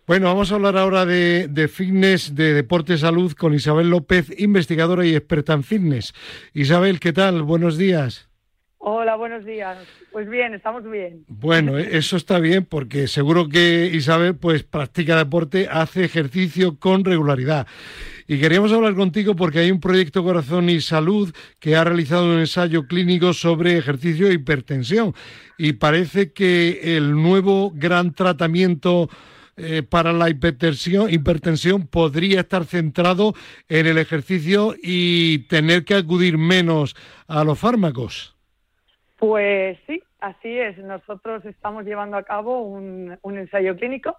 [0.07, 5.07] Bueno, vamos a hablar ahora de, de, fitness, de deporte salud con Isabel López, investigadora
[5.07, 6.13] y experta en fitness.
[6.53, 7.43] Isabel, ¿qué tal?
[7.43, 8.29] Buenos días.
[8.85, 9.79] Hola, buenos días.
[10.11, 11.25] Pues bien, estamos bien.
[11.29, 17.05] Bueno, e-, eso está bien porque seguro que Isabel pues practica deporte, hace ejercicio con
[17.05, 17.69] regularidad.
[18.27, 22.39] Y queríamos hablar contigo porque hay un proyecto Corazón y Salud que ha realizado un
[22.39, 25.15] ensayo clínico sobre ejercicio e hipertensión.
[25.59, 29.09] Y parece que el nuevo gran tratamiento
[29.57, 33.35] eh, para la hipertensión, hipertensión podría estar centrado
[33.69, 36.97] en el ejercicio y tener que acudir menos
[37.29, 38.35] a los fármacos.
[39.19, 40.79] Pues sí, así es.
[40.79, 44.17] Nosotros estamos llevando a cabo un, ensayo clínico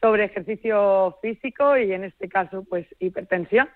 [0.00, 3.68] sobre ejercicio físico y en este caso pues hipertensión.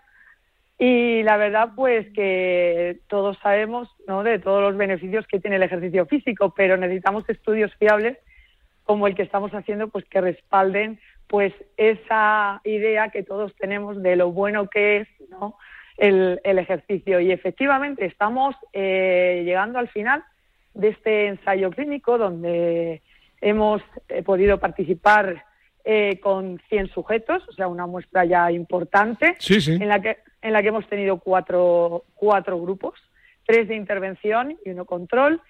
[0.79, 4.23] Y la verdad pues que todos sabemos ¿no?
[4.23, 8.17] de todos los beneficios que tiene el ejercicio físico, pero necesitamos estudios fiables
[8.85, 14.17] como el que estamos haciendo pues que respalden pues esa idea que todos tenemos de
[14.17, 15.57] lo bueno que es ¿no?
[15.99, 17.21] el, ejercicio.
[17.21, 20.25] Y efectivamente estamos eh, llegando al final
[20.75, 23.03] de este ensayo clínico donde
[23.41, 25.45] hemos eh, podido participar
[25.85, 30.63] eh, con 100 sujetos, o sea, una muestra ya importante, En, la que, en la
[30.63, 32.95] que hemos tenido cuatro, cuatro grupos,
[33.47, 35.41] tres de intervención y uno control.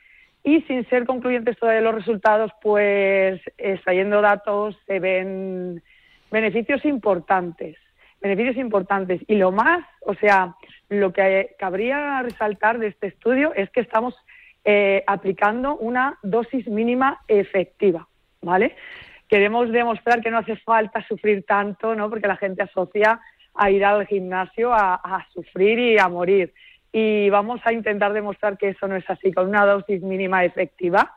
[0.44, 5.82] Y sin ser concluyentes todavía los resultados, pues extrayendo datos se ven
[6.30, 7.76] beneficios importantes,
[8.20, 9.20] beneficios importantes.
[9.26, 10.54] Y lo más, o sea,
[10.88, 14.14] lo que cabría resaltar de este estudio es que estamos
[14.64, 18.06] eh, aplicando una dosis mínima efectiva,
[18.42, 18.76] ¿vale?
[19.28, 22.08] Queremos demostrar que no hace falta sufrir tanto, ¿no?
[22.08, 23.20] Porque la gente asocia
[23.54, 26.54] a ir al gimnasio a, sufrir y a morir.
[26.92, 29.32] Y vamos a intentar demostrar que eso no es así.
[29.32, 31.14] Con una dosis mínima efectiva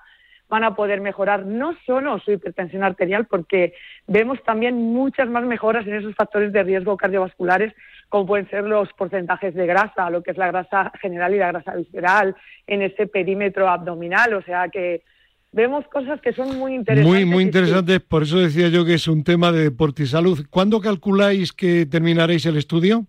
[0.50, 3.74] van a poder mejorar no solo su hipertensión arterial, porque
[4.08, 7.74] vemos también muchas más mejoras en esos factores de riesgo cardiovasculares
[8.12, 11.54] como pueden ser los porcentajes de grasa, lo que es la grasa general y la
[11.54, 12.36] grasa visceral,
[12.68, 15.04] en ese perímetro abdominal, o sea que
[15.52, 17.14] vemos cosas que son muy interesantes.
[17.14, 20.46] Muy, muy interesantes, por eso decía yo que es un tema de deporte y salud.
[20.50, 23.06] ¿Cuándo calculáis que terminaréis el estudio?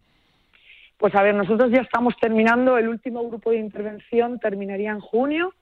[0.98, 5.52] Pues a ver, nosotros ya estamos terminando, el último grupo de intervención terminaría en junio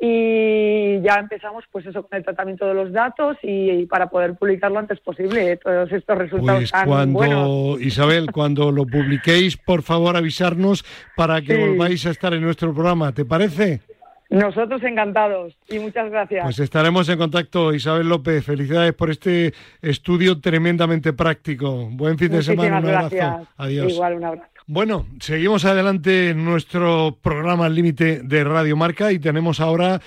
[0.00, 4.80] y ya empezamos pues eso con el tratamiento de los datos y, para poder publicarlo
[4.80, 10.84] antes posible todos estos resultados pues cuando Isabel cuando lo publiquéis por favor avisarnos
[11.16, 13.82] para que volváis a estar en nuestro programa ¿te parece?
[14.30, 16.44] Nosotros encantados y muchas gracias.
[16.44, 18.44] Pues estaremos en contacto, Isabel López.
[18.44, 19.52] Felicidades por este
[19.82, 21.88] estudio tremendamente práctico.
[21.90, 22.78] Buen fin de semana.
[22.78, 23.16] Un abrazo.
[23.16, 23.48] Gracias.
[23.56, 23.92] Adiós.
[23.92, 24.48] Igual, un abrazo.
[24.66, 30.00] Bueno, seguimos adelante en nuestro programa límite de Radio Marca y tenemos ahora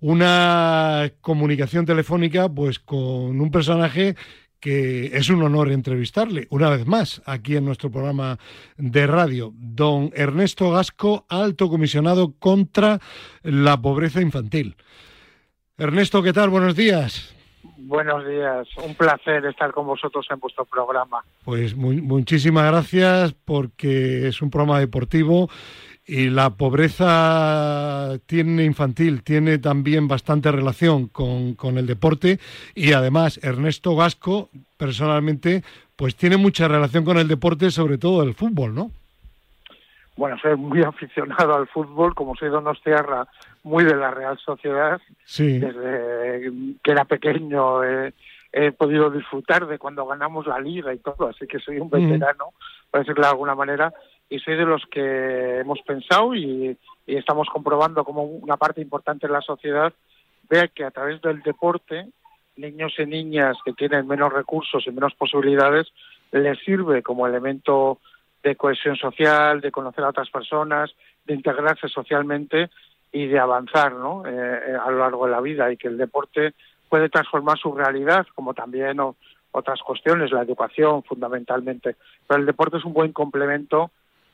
[0.00, 4.16] una comunicación telefónica pues con un personaje
[4.60, 8.38] que es un honor entrevistarle una vez más aquí en nuestro programa
[8.76, 12.98] de radio, don Ernesto Gasco, alto comisionado contra
[13.42, 14.76] la pobreza infantil.
[15.78, 16.50] Ernesto, ¿qué tal?
[16.50, 17.34] Buenos días.
[17.78, 21.24] Buenos días, un placer estar con vosotros en vuestro programa.
[21.44, 25.48] Pues muy, muchísimas gracias porque es un programa deportivo
[26.10, 32.40] y la pobreza tiene infantil, tiene también bastante relación con, con, el deporte
[32.74, 35.62] y además Ernesto Gasco, personalmente,
[35.94, 38.90] pues tiene mucha relación con el deporte, sobre todo el fútbol, ¿no?
[40.16, 43.28] Bueno, soy muy aficionado al fútbol, como soy donostiarra,
[43.62, 45.00] muy de la Real Sociedad.
[45.24, 45.60] Sí.
[45.60, 46.50] Desde
[46.82, 48.12] que era pequeño eh,
[48.52, 52.46] he podido disfrutar de cuando ganamos la liga y todo, así que soy un veterano,
[52.46, 52.90] mm.
[52.90, 53.92] por decirlo de alguna manera,
[54.30, 59.32] y soy de los que hemos pensado y, estamos comprobando como una parte importante de
[59.32, 59.92] la sociedad
[60.48, 62.06] vea que a través del deporte
[62.56, 65.88] niños y niñas que tienen menos recursos y menos posibilidades
[66.30, 67.98] les sirve como elemento
[68.44, 72.70] de cohesión social, de conocer a otras personas, de integrarse socialmente
[73.10, 74.22] y de avanzar ¿no?
[74.24, 76.54] Eh, a lo largo de la vida y que el deporte
[76.88, 78.98] puede transformar su realidad, como también
[79.50, 81.96] otras cuestiones, la educación fundamentalmente.
[82.28, 83.90] Pero el deporte es un buen complemento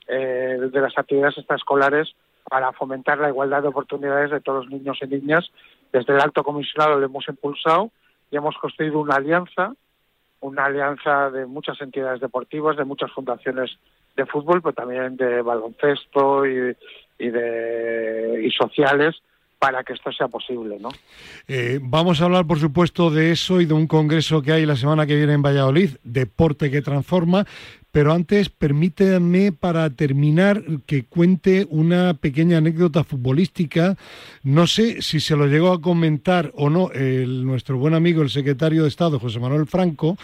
[0.08, 2.14] eh, de las actividades extraescolares
[2.48, 5.50] para fomentar la igualdad de oportunidades de todos los niños y niñas.
[5.92, 7.90] Desde el alto comisionado lo hemos impulsado
[8.30, 9.72] y hemos construido una alianza,
[10.40, 13.78] una alianza de muchas entidades deportivas, de muchas fundaciones
[14.16, 16.74] de fútbol, pero también de baloncesto y,
[17.18, 19.16] de y sociales
[19.58, 20.90] para que esto sea posible, ¿no?
[21.48, 24.76] Eh, vamos a hablar, por supuesto, de eso y de un congreso que hay la
[24.76, 27.46] semana que viene en Valladolid, Deporte que Transforma,
[27.96, 33.96] pero antes permítame para terminar que cuente una pequeña anécdota futbolística.
[34.42, 38.28] No sé si se lo llegó a comentar o no el, nuestro buen amigo, el
[38.28, 40.18] secretario de Estado, José Manuel Franco.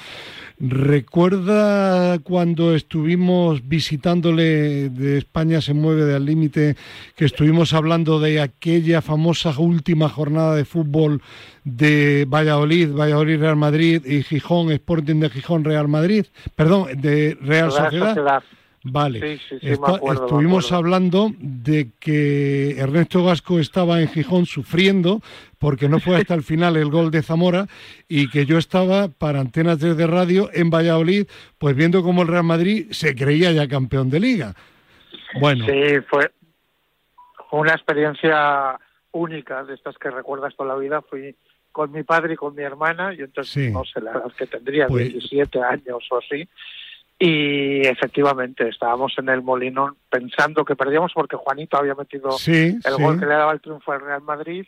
[0.59, 6.76] ¿Recuerda cuando estuvimos visitándole de España se mueve de al límite,
[7.16, 11.20] que estuvimos hablando de aquella famosa última jornada de fútbol
[11.64, 17.70] de Valladolid, Valladolid Real Madrid y Gijón, Sporting de Gijón Real Madrid, perdón, de Real,
[17.70, 18.09] Real Sociedad.
[18.09, 18.42] Sociedad.
[18.85, 24.45] Vale, sí, sí, sí, Está, acuerdo, estuvimos hablando de que Ernesto Gasco estaba en Gijón
[24.47, 25.20] sufriendo
[25.61, 27.68] porque no fue hasta el final el gol de Zamora
[28.09, 31.28] y que yo estaba para Antena 3 de radio en Valladolid,
[31.59, 34.55] pues viendo cómo el Real Madrid se creía ya campeón de liga.
[35.41, 35.64] Bueno.
[35.66, 36.33] Sí, fue
[37.53, 38.78] una experiencia
[39.12, 41.03] única de estas que recuerdas toda la vida.
[41.03, 41.37] Fui
[41.70, 44.89] con mi padre y con mi hermana, y entonces no sé, la edad que tendría,
[44.89, 46.49] Pues- 17 años o así.
[47.25, 52.95] Y efectivamente estábamos en el Molinón pensando que perdíamos porque Juanito había metido Sí, el
[52.97, 53.01] sí.
[53.01, 54.66] gol que le daba el triunfo al Real Madrid.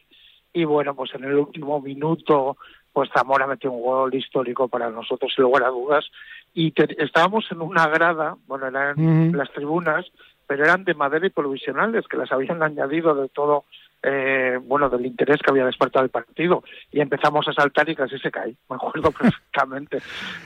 [0.53, 2.57] Y bueno, pues en el último minuto,
[2.93, 6.05] pues Zamora metió un gol histórico para nosotros, sin lugar a dudas.
[6.53, 10.07] Y te- estábamos en una grada, bueno, eran las tribunas,
[10.47, 13.65] pero eran de madera y provisionales, que las habían añadido de todo,
[14.05, 16.63] eh, bueno, del interés que había despertado el partido.
[16.93, 19.99] Y empezamos a saltar y casi se cae, me acuerdo perfectamente.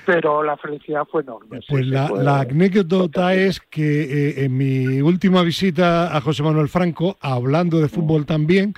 [0.06, 1.60] Pero la felicidad fue enorme.
[1.68, 6.42] Pues sí, la, fue- la anécdota es que eh, en mi última visita a José
[6.42, 8.74] Manuel Franco, hablando de fútbol también,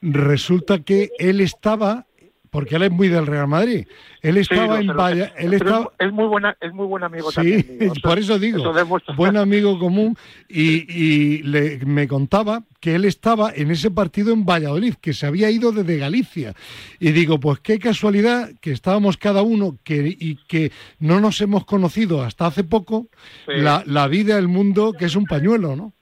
[0.00, 2.06] resulta que él estaba,
[2.50, 3.86] porque él es muy del Real Madrid,
[4.22, 4.98] él Sí, estaba en lo sé.
[4.98, 5.92] Valla, él estaba...
[5.98, 7.76] es, muy buena, es muy buen amigo Sí, también.
[7.80, 10.16] Eso- por eso digo, eso demuestra- buen amigo común,
[10.48, 15.26] y, y le- me contaba que él estaba en ese partido en Valladolid, que se
[15.26, 16.54] había ido desde Galicia.
[17.00, 20.70] Y digo, pues qué casualidad que estábamos cada uno que, y que
[21.00, 23.08] no nos hemos conocido hasta hace poco,
[23.46, 23.52] Sí.
[23.56, 25.92] la, la vida, el mundo, que es un pañuelo, ¿no?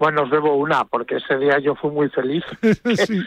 [0.00, 2.42] Bueno, os debo una, porque ese día yo fui muy feliz.
[3.06, 3.22] Sí.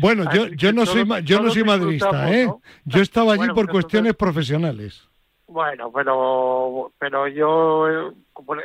[0.00, 2.46] Bueno, yo, yo no soy todos- yo no soy madrista, disfrutamos, ¿eh?
[2.46, 2.62] ¿no?
[2.86, 5.08] Yo estaba allí Bueno, por pues cuestiones entonces- profesionales.
[5.46, 8.12] Bueno, pero pero yo eh,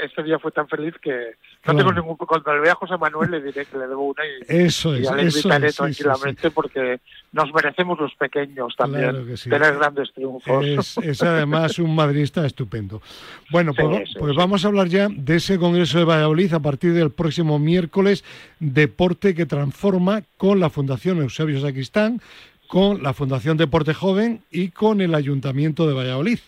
[0.04, 1.36] ese día fue tan feliz que
[1.66, 1.78] no Claro.
[1.90, 4.66] tengo ningún cuando le vea a José Manuel le diré que le debo una y,
[4.66, 6.04] Eso es, ya le invitaré es, sí, sí, sí.
[6.04, 7.00] tranquilamente porque
[7.32, 10.66] nos merecemos los pequeños también Claro tener grandes triunfos.
[10.66, 13.02] Es, es además un madridista estupendo.
[13.50, 17.12] Bueno, pues, pues vamos a hablar ya de ese Congreso de Valladolid a partir del
[17.12, 18.26] próximo miércoles,
[18.60, 22.20] Deporte que Transforma, con la Fundación Eusebio Sacristán,
[22.68, 26.40] con la Fundación Deporte Joven y con el Ayuntamiento de Valladolid.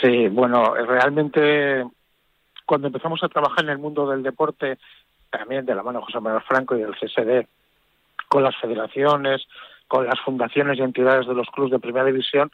[0.00, 1.84] Sí, bueno, realmente
[2.70, 4.78] cuando empezamos a trabajar en el mundo del deporte
[5.28, 7.48] también de la mano de José Manuel Franco y del CSD,
[8.28, 9.42] con las federaciones,
[9.88, 12.52] con las fundaciones y entidades de los clubes de primera división,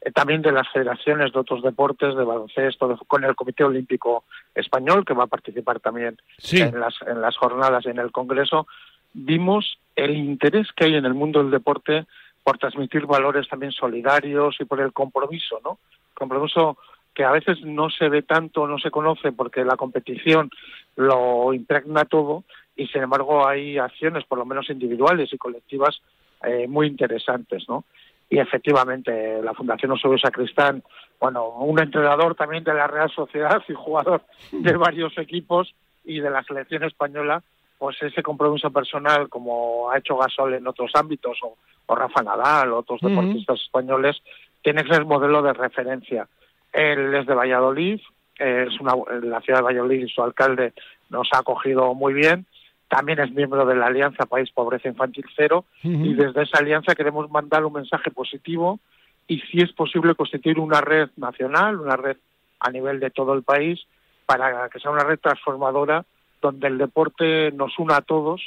[0.00, 5.04] eh, también de las federaciones de otros deportes, de baloncesto, con el Comité Olímpico Español,
[5.04, 6.16] que va a participar también
[6.50, 8.66] en, las, en las jornadas y en el Congreso,
[9.12, 12.06] vimos el interés que hay en el mundo del deporte
[12.42, 15.78] por transmitir valores también solidarios y por el compromiso, ¿no?
[16.14, 16.78] Compromiso
[17.18, 20.52] que a veces no se ve tanto, no se conoce porque la competición
[20.94, 22.44] lo impregna todo
[22.76, 26.00] y sin embargo hay acciones, por lo menos individuales y colectivas,
[26.44, 27.82] eh, muy interesantes, ¿no?
[28.30, 30.84] Y efectivamente la Fundación Eusebio Sacristán,
[31.18, 36.30] bueno, un entrenador también de la Real Sociedad y jugador de varios equipos y de
[36.30, 37.42] la selección española,
[37.78, 41.56] pues ese compromiso personal, como ha hecho Gasol en otros ámbitos, o,
[41.96, 44.22] Rafa Nadal, o otros deportistas españoles,
[44.62, 46.28] tiene que ser modelo de referencia.
[46.72, 48.00] Él es de Valladolid,
[48.38, 48.92] es una,
[49.22, 50.72] la ciudad de Valladolid y su alcalde
[51.10, 52.46] nos ha acogido muy bien.
[52.88, 57.30] También es miembro de la Alianza País Pobreza Infantil Cero y desde esa alianza queremos
[57.30, 58.80] mandar un mensaje positivo
[59.26, 62.16] y si es posible constituir una red nacional, una red
[62.60, 63.80] a nivel de todo el país
[64.24, 66.04] para que sea una red transformadora
[66.40, 68.40] donde el deporte nos una a todos,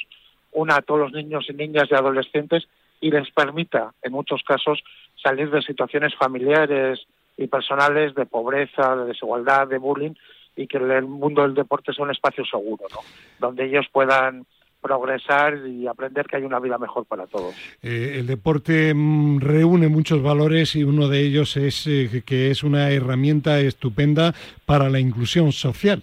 [0.50, 2.66] una a todos los niños y niñas y adolescentes
[3.00, 4.82] y les permita, en muchos casos,
[5.22, 7.00] salir de situaciones familiares
[7.36, 10.14] y personales de pobreza, de desigualdad, de bullying
[10.56, 12.98] y que el mundo del deporte sea un espacio seguro, ¿no?
[13.38, 14.44] Donde ellos puedan
[14.80, 17.54] progresar y aprender que hay una vida mejor para todos.
[17.82, 22.64] Eh, el deporte mm, reúne muchos valores y uno de ellos es eh, que es
[22.64, 24.34] una herramienta estupenda
[24.66, 26.02] para la inclusión social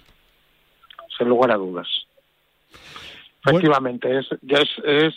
[1.20, 1.88] sin lugar a dudas.
[3.46, 5.14] Efectivamente, es, es, es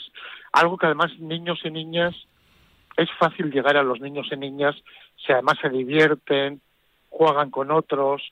[0.53, 2.15] algo que además niños y niñas,
[3.03, 4.76] es fácil llegar a los niños y niñas
[5.24, 6.61] si además se divierten,
[7.11, 8.22] juegan con otros,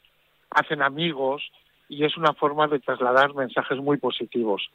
[0.51, 1.43] hacen amigos
[1.89, 4.71] y es una forma de trasladar mensajes muy positivos.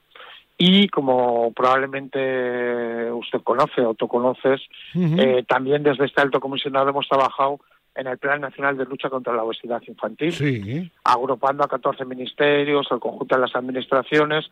[0.57, 4.61] Y como probablemente usted conoce o tú conoces,
[4.93, 7.59] eh, también desde este alto comisionado hemos trabajado
[7.93, 12.99] en el Plan Nacional de Lucha contra la Obesidad Infantil, agrupando a 14 ministerios, al
[12.99, 14.45] conjunto de las administraciones,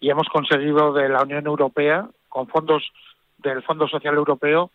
[0.00, 2.90] y hemos conseguido de la Unión Europea, con fondos
[3.38, 4.70] del Fondo Social Europeo,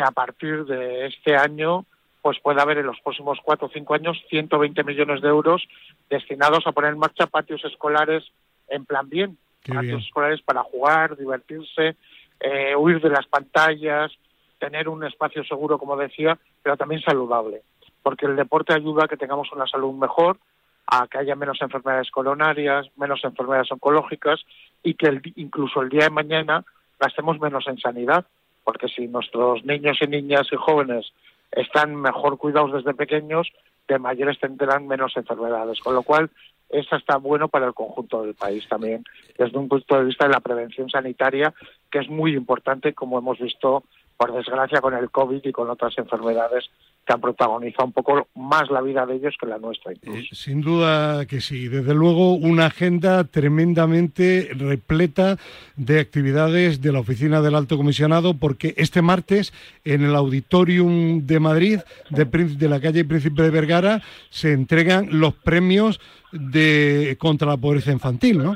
[0.00, 1.84] que a partir de este año
[2.22, 5.66] pues pueda haber en los próximos cuatro o cinco años 120 millones de euros
[6.08, 8.24] destinados a poner en marcha patios escolares
[8.68, 9.36] en plan bien,
[9.66, 11.96] patios escolares para jugar, divertirse,
[12.40, 14.10] eh, huir de las pantallas,
[14.58, 17.62] tener un espacio seguro, como decía, pero también saludable,
[18.02, 20.38] porque el deporte ayuda a que tengamos una salud mejor,
[20.86, 24.40] a que haya menos enfermedades coronarias, menos enfermedades oncológicas
[24.82, 26.64] y que incluso el día de mañana
[26.98, 28.24] gastemos menos en sanidad,
[28.70, 31.12] porque si nuestros niños y niñas y jóvenes
[31.50, 33.48] están mejor cuidados desde pequeños,
[33.88, 36.30] de mayores tendrán menos enfermedades, con lo cual
[36.68, 39.02] eso está bueno para el conjunto del país también,
[39.36, 41.52] desde un punto de vista de la prevención sanitaria,
[41.90, 43.82] que es muy importante, como hemos visto
[44.16, 46.70] por desgracia con el COVID y con otras enfermedades
[47.10, 49.92] que han protagonizado un poco más la vida de ellos que la nuestra.
[49.92, 51.66] Eh, sin duda que sí.
[51.66, 55.36] Desde luego una agenda tremendamente repleta
[55.76, 59.52] de actividades de la oficina del Alto Comisionado porque este martes
[59.84, 61.80] en el Auditorium de Madrid
[62.10, 66.00] de, de la calle Príncipe de Vergara se entregan los premios
[66.30, 68.54] de contra la pobreza infantil, ¿no?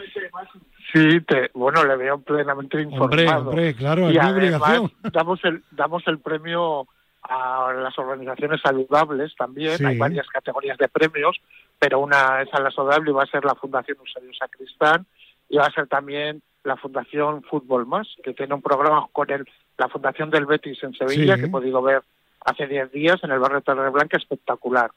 [0.93, 3.51] Sí, te, bueno, le veo plenamente informado.
[3.51, 6.87] Hombre, claro, y además damos el, damos el premio
[7.25, 9.85] a las organizaciones saludables también.
[9.85, 11.41] Hay varias categorías de premios,
[11.79, 15.07] pero una es a la saludable y va a ser la Fundación Eusebio Sacristán.
[15.49, 19.47] Y va a ser también la Fundación Fútbol Más, que tiene un programa con el,
[19.79, 22.03] la Fundación del Betis en Sevilla, que he podido ver
[22.45, 24.91] hace 10 días en el barrio de Blanca, espectacular,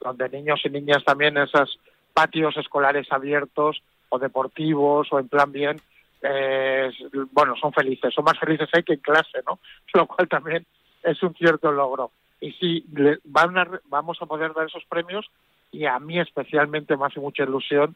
[0.00, 1.78] donde niños y niñas también en esos
[2.12, 5.80] patios escolares abiertos o deportivos o en plan bien,
[6.22, 6.90] eh,
[7.32, 9.58] bueno, son felices, son más felices ahí que en clase, ¿no?
[9.94, 10.66] Lo cual también
[11.02, 12.10] es un cierto logro.
[12.40, 12.84] Y sí,
[13.24, 13.54] van
[13.88, 15.30] vamos a poder dar esos premios
[15.72, 17.94] y a mí especialmente me hace mucha ilusión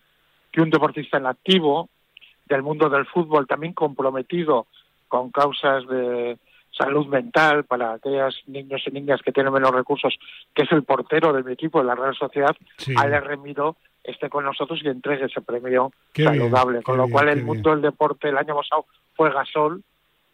[0.52, 1.88] que un deportista en activo
[2.46, 4.66] del mundo del fútbol, también comprometido
[5.08, 6.38] con causas de
[6.70, 10.14] salud mental para aquellos niños y niñas que tienen menos recursos,
[10.54, 12.94] que es el portero de mi equipo de la Real Sociedad, sí.
[12.96, 16.82] Ale Remiro, esté con nosotros y entregue ese premio saludable.
[16.82, 19.82] con lo cual el mundo del deporte el año pasado fue Gasol,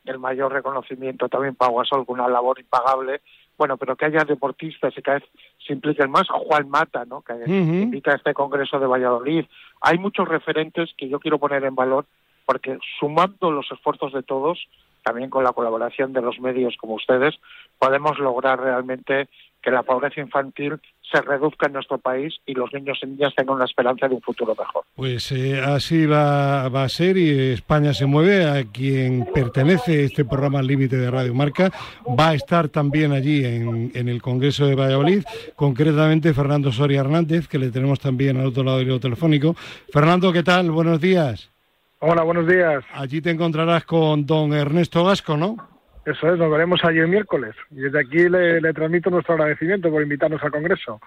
[0.04, 3.20] el mayor reconocimiento también para Gasol con una labor impagable.
[3.58, 5.28] Bueno, pero que haya deportistas y cada vez
[5.66, 6.26] se impliquen más.
[6.28, 7.22] Juan Mata, ¿no?
[7.22, 9.44] que invita a este Congreso de Valladolid.
[9.82, 12.06] Hay muchos referentes que yo quiero poner en valor
[12.46, 14.58] porque sumando los esfuerzos de todos,
[15.04, 17.38] también con la colaboración de los medios como ustedes,
[17.78, 19.28] podemos lograr realmente
[19.62, 20.80] que la pobreza infantil
[21.12, 24.20] se reduzca en nuestro país y los niños y niñas tengan una esperanza de un
[24.20, 24.84] futuro mejor.
[24.94, 28.44] Pues eh, así va, va, a ser y España se mueve.
[28.44, 31.70] A quien pertenece este programa Límite de Radio Marca
[32.18, 35.24] va a estar también allí en, en, el Congreso de Valladolid,
[35.56, 39.54] concretamente Fernando Soria Hernández, que le tenemos también al otro lado del telefónico.
[39.92, 40.70] Fernando, ¿qué tal?
[40.70, 41.50] Buenos días.
[42.00, 42.82] Hola, buenos días.
[42.94, 45.56] Allí te encontrarás con don Ernesto Gasco, ¿no?
[46.04, 47.54] Eso es, nos veremos allí el miércoles.
[47.70, 51.00] Y desde aquí le, le transmito nuestro agradecimiento por invitarnos al Congreso.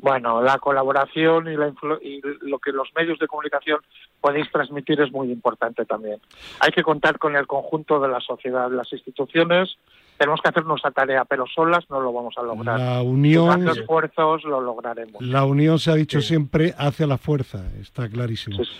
[0.00, 3.80] Bueno, la colaboración y, la y, lo que los medios de comunicación
[4.20, 6.18] podéis transmitir es muy importante también.
[6.60, 9.76] Hay que contar con el conjunto de la sociedad, las instituciones.
[10.20, 12.78] Tenemos que hacer nuestra tarea, pero solas no lo vamos a lograr.
[12.78, 15.22] La unión, Con esfuerzos lo lograremos.
[15.22, 16.28] La unión se ha dicho sí.
[16.28, 18.62] siempre hacia la fuerza, está clarísimo.
[18.62, 18.70] Sí,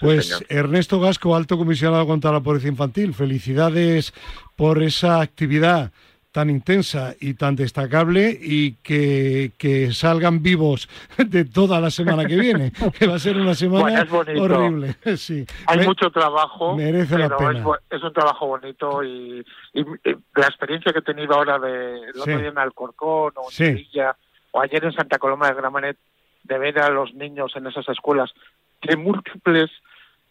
[0.00, 0.44] pues señor.
[0.50, 4.14] Ernesto Gasco, alto comisionado contra la pobreza infantil, felicidades
[4.54, 5.90] por esa actividad
[6.34, 12.34] tan intensa y tan destacable y que, que, salgan vivos de toda la semana que
[12.34, 14.96] viene, que va a ser una semana bueno, horrible.
[15.16, 15.46] Sí.
[15.68, 17.60] Hay Me, mucho trabajo, merece pero la pena.
[17.88, 22.00] Es, es, un trabajo bonito y, y, y, la experiencia que he tenido ahora de
[22.10, 22.40] otro sí.
[22.40, 23.64] día en Alcorcón o en sí.
[23.66, 24.16] Sevilla
[24.50, 25.96] o ayer en Santa Coloma de Gramanet
[26.42, 28.34] de ver a los niños en esas escuelas
[28.82, 29.70] de múltiples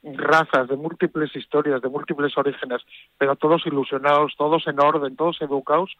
[0.03, 2.81] razas, de múltiples historias, de múltiples orígenes,
[3.17, 5.91] pero todos ilusionados, todos en orden, todos educados,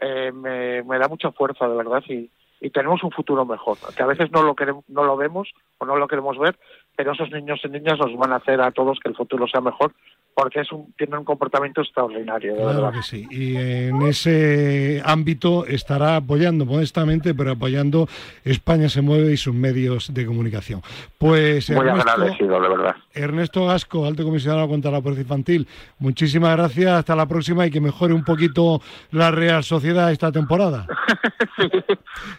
[0.00, 2.28] eh, me, me, da mucha fuerza, de verdad, y,
[2.60, 5.86] y, tenemos un futuro mejor, que a veces no lo, queremos, no lo vemos o
[5.86, 6.56] no lo queremos ver,
[6.96, 9.60] pero esos niños y niñas nos van a hacer a todos que el futuro sea
[9.60, 9.92] mejor
[10.34, 12.54] porque es un, tiene un comportamiento extraordinario.
[12.54, 12.92] De claro verdad.
[12.92, 13.26] que sí.
[13.30, 18.08] Y en ese ámbito estará apoyando modestamente, pero apoyando
[18.44, 20.82] España se mueve y sus medios de comunicación.
[21.18, 22.96] Pues Muy Ernesto, agradecido, de verdad.
[23.14, 25.68] Ernesto Gasco, alto comisionado contra la pobreza infantil,
[25.98, 26.90] muchísimas gracias.
[26.92, 28.80] Hasta la próxima y que mejore un poquito
[29.10, 30.86] la Real Sociedad esta temporada.
[31.56, 31.68] sí,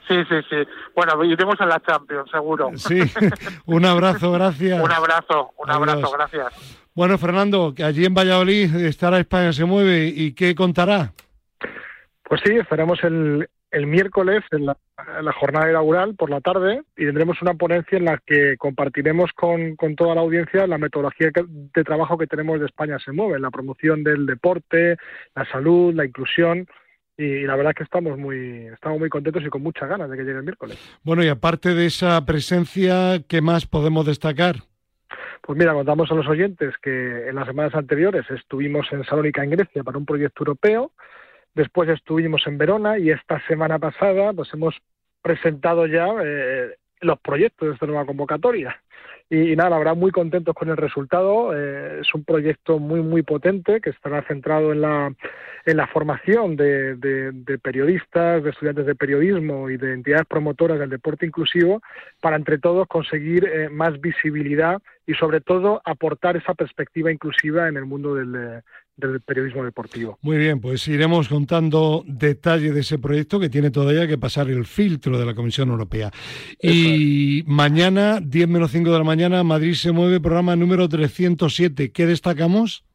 [0.07, 0.55] sí, sí, sí.
[0.95, 2.71] Bueno, iremos a la Champions, seguro.
[2.75, 2.99] Sí,
[3.65, 4.81] un abrazo, gracias.
[4.83, 5.89] un abrazo, un Adiós.
[5.89, 6.79] abrazo, gracias.
[6.95, 11.11] Bueno, Fernando, que allí en Valladolid estará España se mueve y qué contará.
[12.23, 14.77] Pues sí, estaremos el, el miércoles en la,
[15.17, 19.31] en la, jornada inaugural por la tarde y tendremos una ponencia en la que compartiremos
[19.33, 23.39] con, con toda la audiencia la metodología de trabajo que tenemos de España se mueve,
[23.39, 24.97] la promoción del deporte,
[25.35, 26.67] la salud, la inclusión
[27.17, 30.09] y, y, la verdad es que estamos muy estamos muy contentos y con muchas ganas
[30.09, 30.99] de que llegue el miércoles.
[31.03, 34.57] Bueno, y aparte de esa presencia, ¿qué más podemos destacar?
[35.45, 39.49] Pues mira, contamos a los oyentes que en las semanas anteriores estuvimos en Salónica, en
[39.49, 40.93] Grecia, para un proyecto europeo.
[41.53, 44.73] Después estuvimos en Verona y esta semana pasada pues hemos
[45.21, 48.81] presentado ya eh, los proyectos de esta nueva convocatoria.
[49.33, 51.57] Y, nada, la verdad, muy contentos con el resultado.
[51.57, 55.11] Eh, es un proyecto muy, muy potente que estará centrado en la,
[55.65, 60.77] en la formación de, de, de, periodistas, de estudiantes de periodismo y de entidades promotoras
[60.77, 61.81] del deporte inclusivo
[62.21, 67.77] para, entre todos, conseguir eh, más visibilidad y, sobre todo, aportar esa perspectiva inclusiva en
[67.77, 68.61] el mundo del,
[68.95, 70.17] del periodismo deportivo.
[70.21, 74.65] Muy bien, pues iremos contando detalle de ese proyecto que tiene todavía que pasar el
[74.65, 76.11] filtro de la Comisión Europea.
[76.59, 77.47] Y es.
[77.47, 81.91] mañana, 10 menos 5 de la mañana, Madrid se mueve, programa número 307.
[81.91, 82.85] ¿Qué destacamos?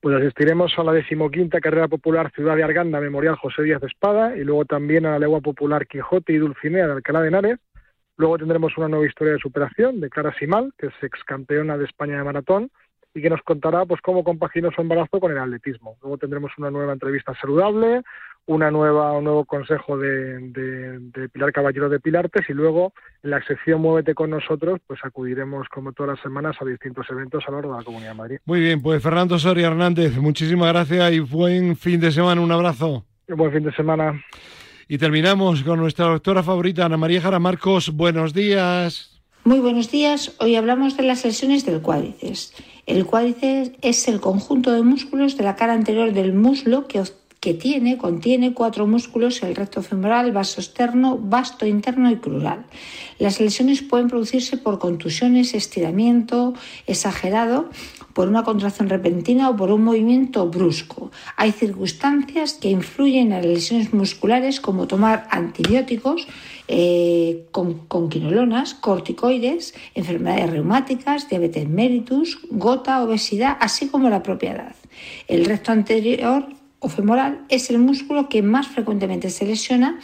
[0.00, 4.36] Pues asistiremos a la decimoquinta carrera popular Ciudad de Arganda, Memorial José Díaz de Espada,
[4.36, 7.58] y luego también a la legua popular Quijote y Dulcinea de Alcalá de Henares.
[8.18, 11.84] Luego tendremos una nueva historia de superación de Clara Simal, que es ex campeona de
[11.84, 12.70] España de maratón,
[13.16, 15.96] y que nos contará pues cómo compaginó su embarazo con el atletismo.
[16.02, 18.02] Luego tendremos una nueva entrevista saludable,
[18.44, 22.92] una nueva, un nuevo consejo de, de, de, Pilar Caballero de Pilartes y luego
[23.22, 27.42] en la sección Muévete con nosotros, pues acudiremos como todas las semanas a distintos eventos
[27.46, 28.38] a lo largo de la Comunidad de Madrid.
[28.44, 33.06] Muy bien, pues Fernando Soria Hernández, muchísimas gracias y buen fin de semana, un abrazo.
[33.28, 34.22] Buen fin de semana.
[34.88, 37.90] Y terminamos con nuestra doctora favorita, Ana María Jara Marcos.
[37.90, 39.16] Buenos días.
[39.42, 40.34] Muy buenos días.
[40.38, 42.52] Hoy hablamos de las lesiones del cuádriceps.
[42.86, 47.02] El cuádriceps es el conjunto de músculos de la cara anterior del muslo que,
[47.46, 52.66] que tiene, contiene cuatro músculos, el recto femoral, vaso externo, vasto interno y crural.
[53.20, 56.54] Las lesiones pueden producirse por contusiones, estiramiento
[56.88, 57.70] exagerado,
[58.14, 61.12] por una contracción repentina o por un movimiento brusco.
[61.36, 66.26] Hay circunstancias que influyen en las lesiones musculares como tomar antibióticos,
[66.66, 74.74] eh, con, quinolonas, corticoides, enfermedades reumáticas, diabetes mellitus, gota, obesidad, así como la propia edad.
[75.28, 79.98] El recto anterior o femoral es el músculo que más frecuentemente se lesiona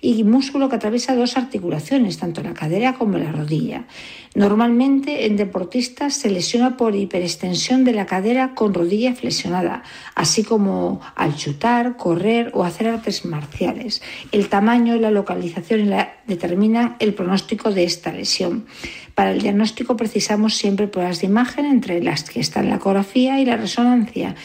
[0.00, 3.86] y músculo que atraviesa dos articulaciones, tanto la cadera como la rodilla.
[4.34, 9.82] Normalmente en deportistas se lesiona por hiperextensión de la cadera con rodilla flexionada,
[10.14, 14.02] así como al chutar, correr o hacer artes marciales.
[14.30, 15.90] El tamaño, la localización
[16.26, 18.66] determinan el pronóstico de esta lesión.
[19.14, 23.44] Para el diagnóstico precisamos siempre pruebas de imagen entre las que están la ecografía y
[23.44, 24.36] la resonancia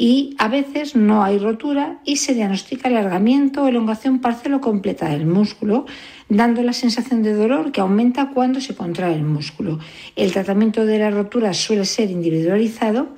[0.00, 5.10] y a veces no hay rotura y se diagnostica alargamiento o elongación parcial o completa
[5.10, 5.84] del músculo,
[6.30, 9.78] dando la sensación de dolor que aumenta cuando se contrae el músculo.
[10.16, 13.08] El tratamiento de la rotura suele ser individualizado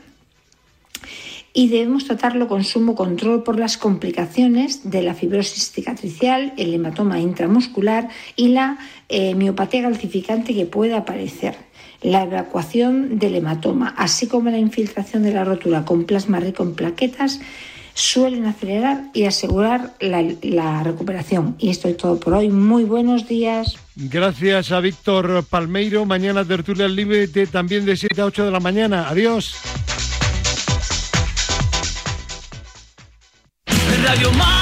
[1.55, 7.21] y debemos tratarlo con sumo control por las complicaciones de la fibrosis cicatricial, el hematoma
[7.21, 8.79] intramuscular y la
[9.09, 11.55] eh, miopatía calcificante que puede aparecer.
[12.03, 16.75] La evacuación del hematoma, así como la infiltración de la rotura con plasma rico en
[16.75, 17.41] plaquetas,
[17.95, 21.57] suelen acelerar y asegurar la, la, recuperación.
[21.59, 22.49] Y esto es todo por hoy.
[22.49, 23.77] Muy buenos días.
[23.95, 26.05] Gracias a Víctor Palmeiro.
[26.07, 29.09] Mañana tertulia al límite también de 7 a 8 de la mañana.
[29.09, 29.55] Adiós.
[34.05, 34.62] Radio Mar.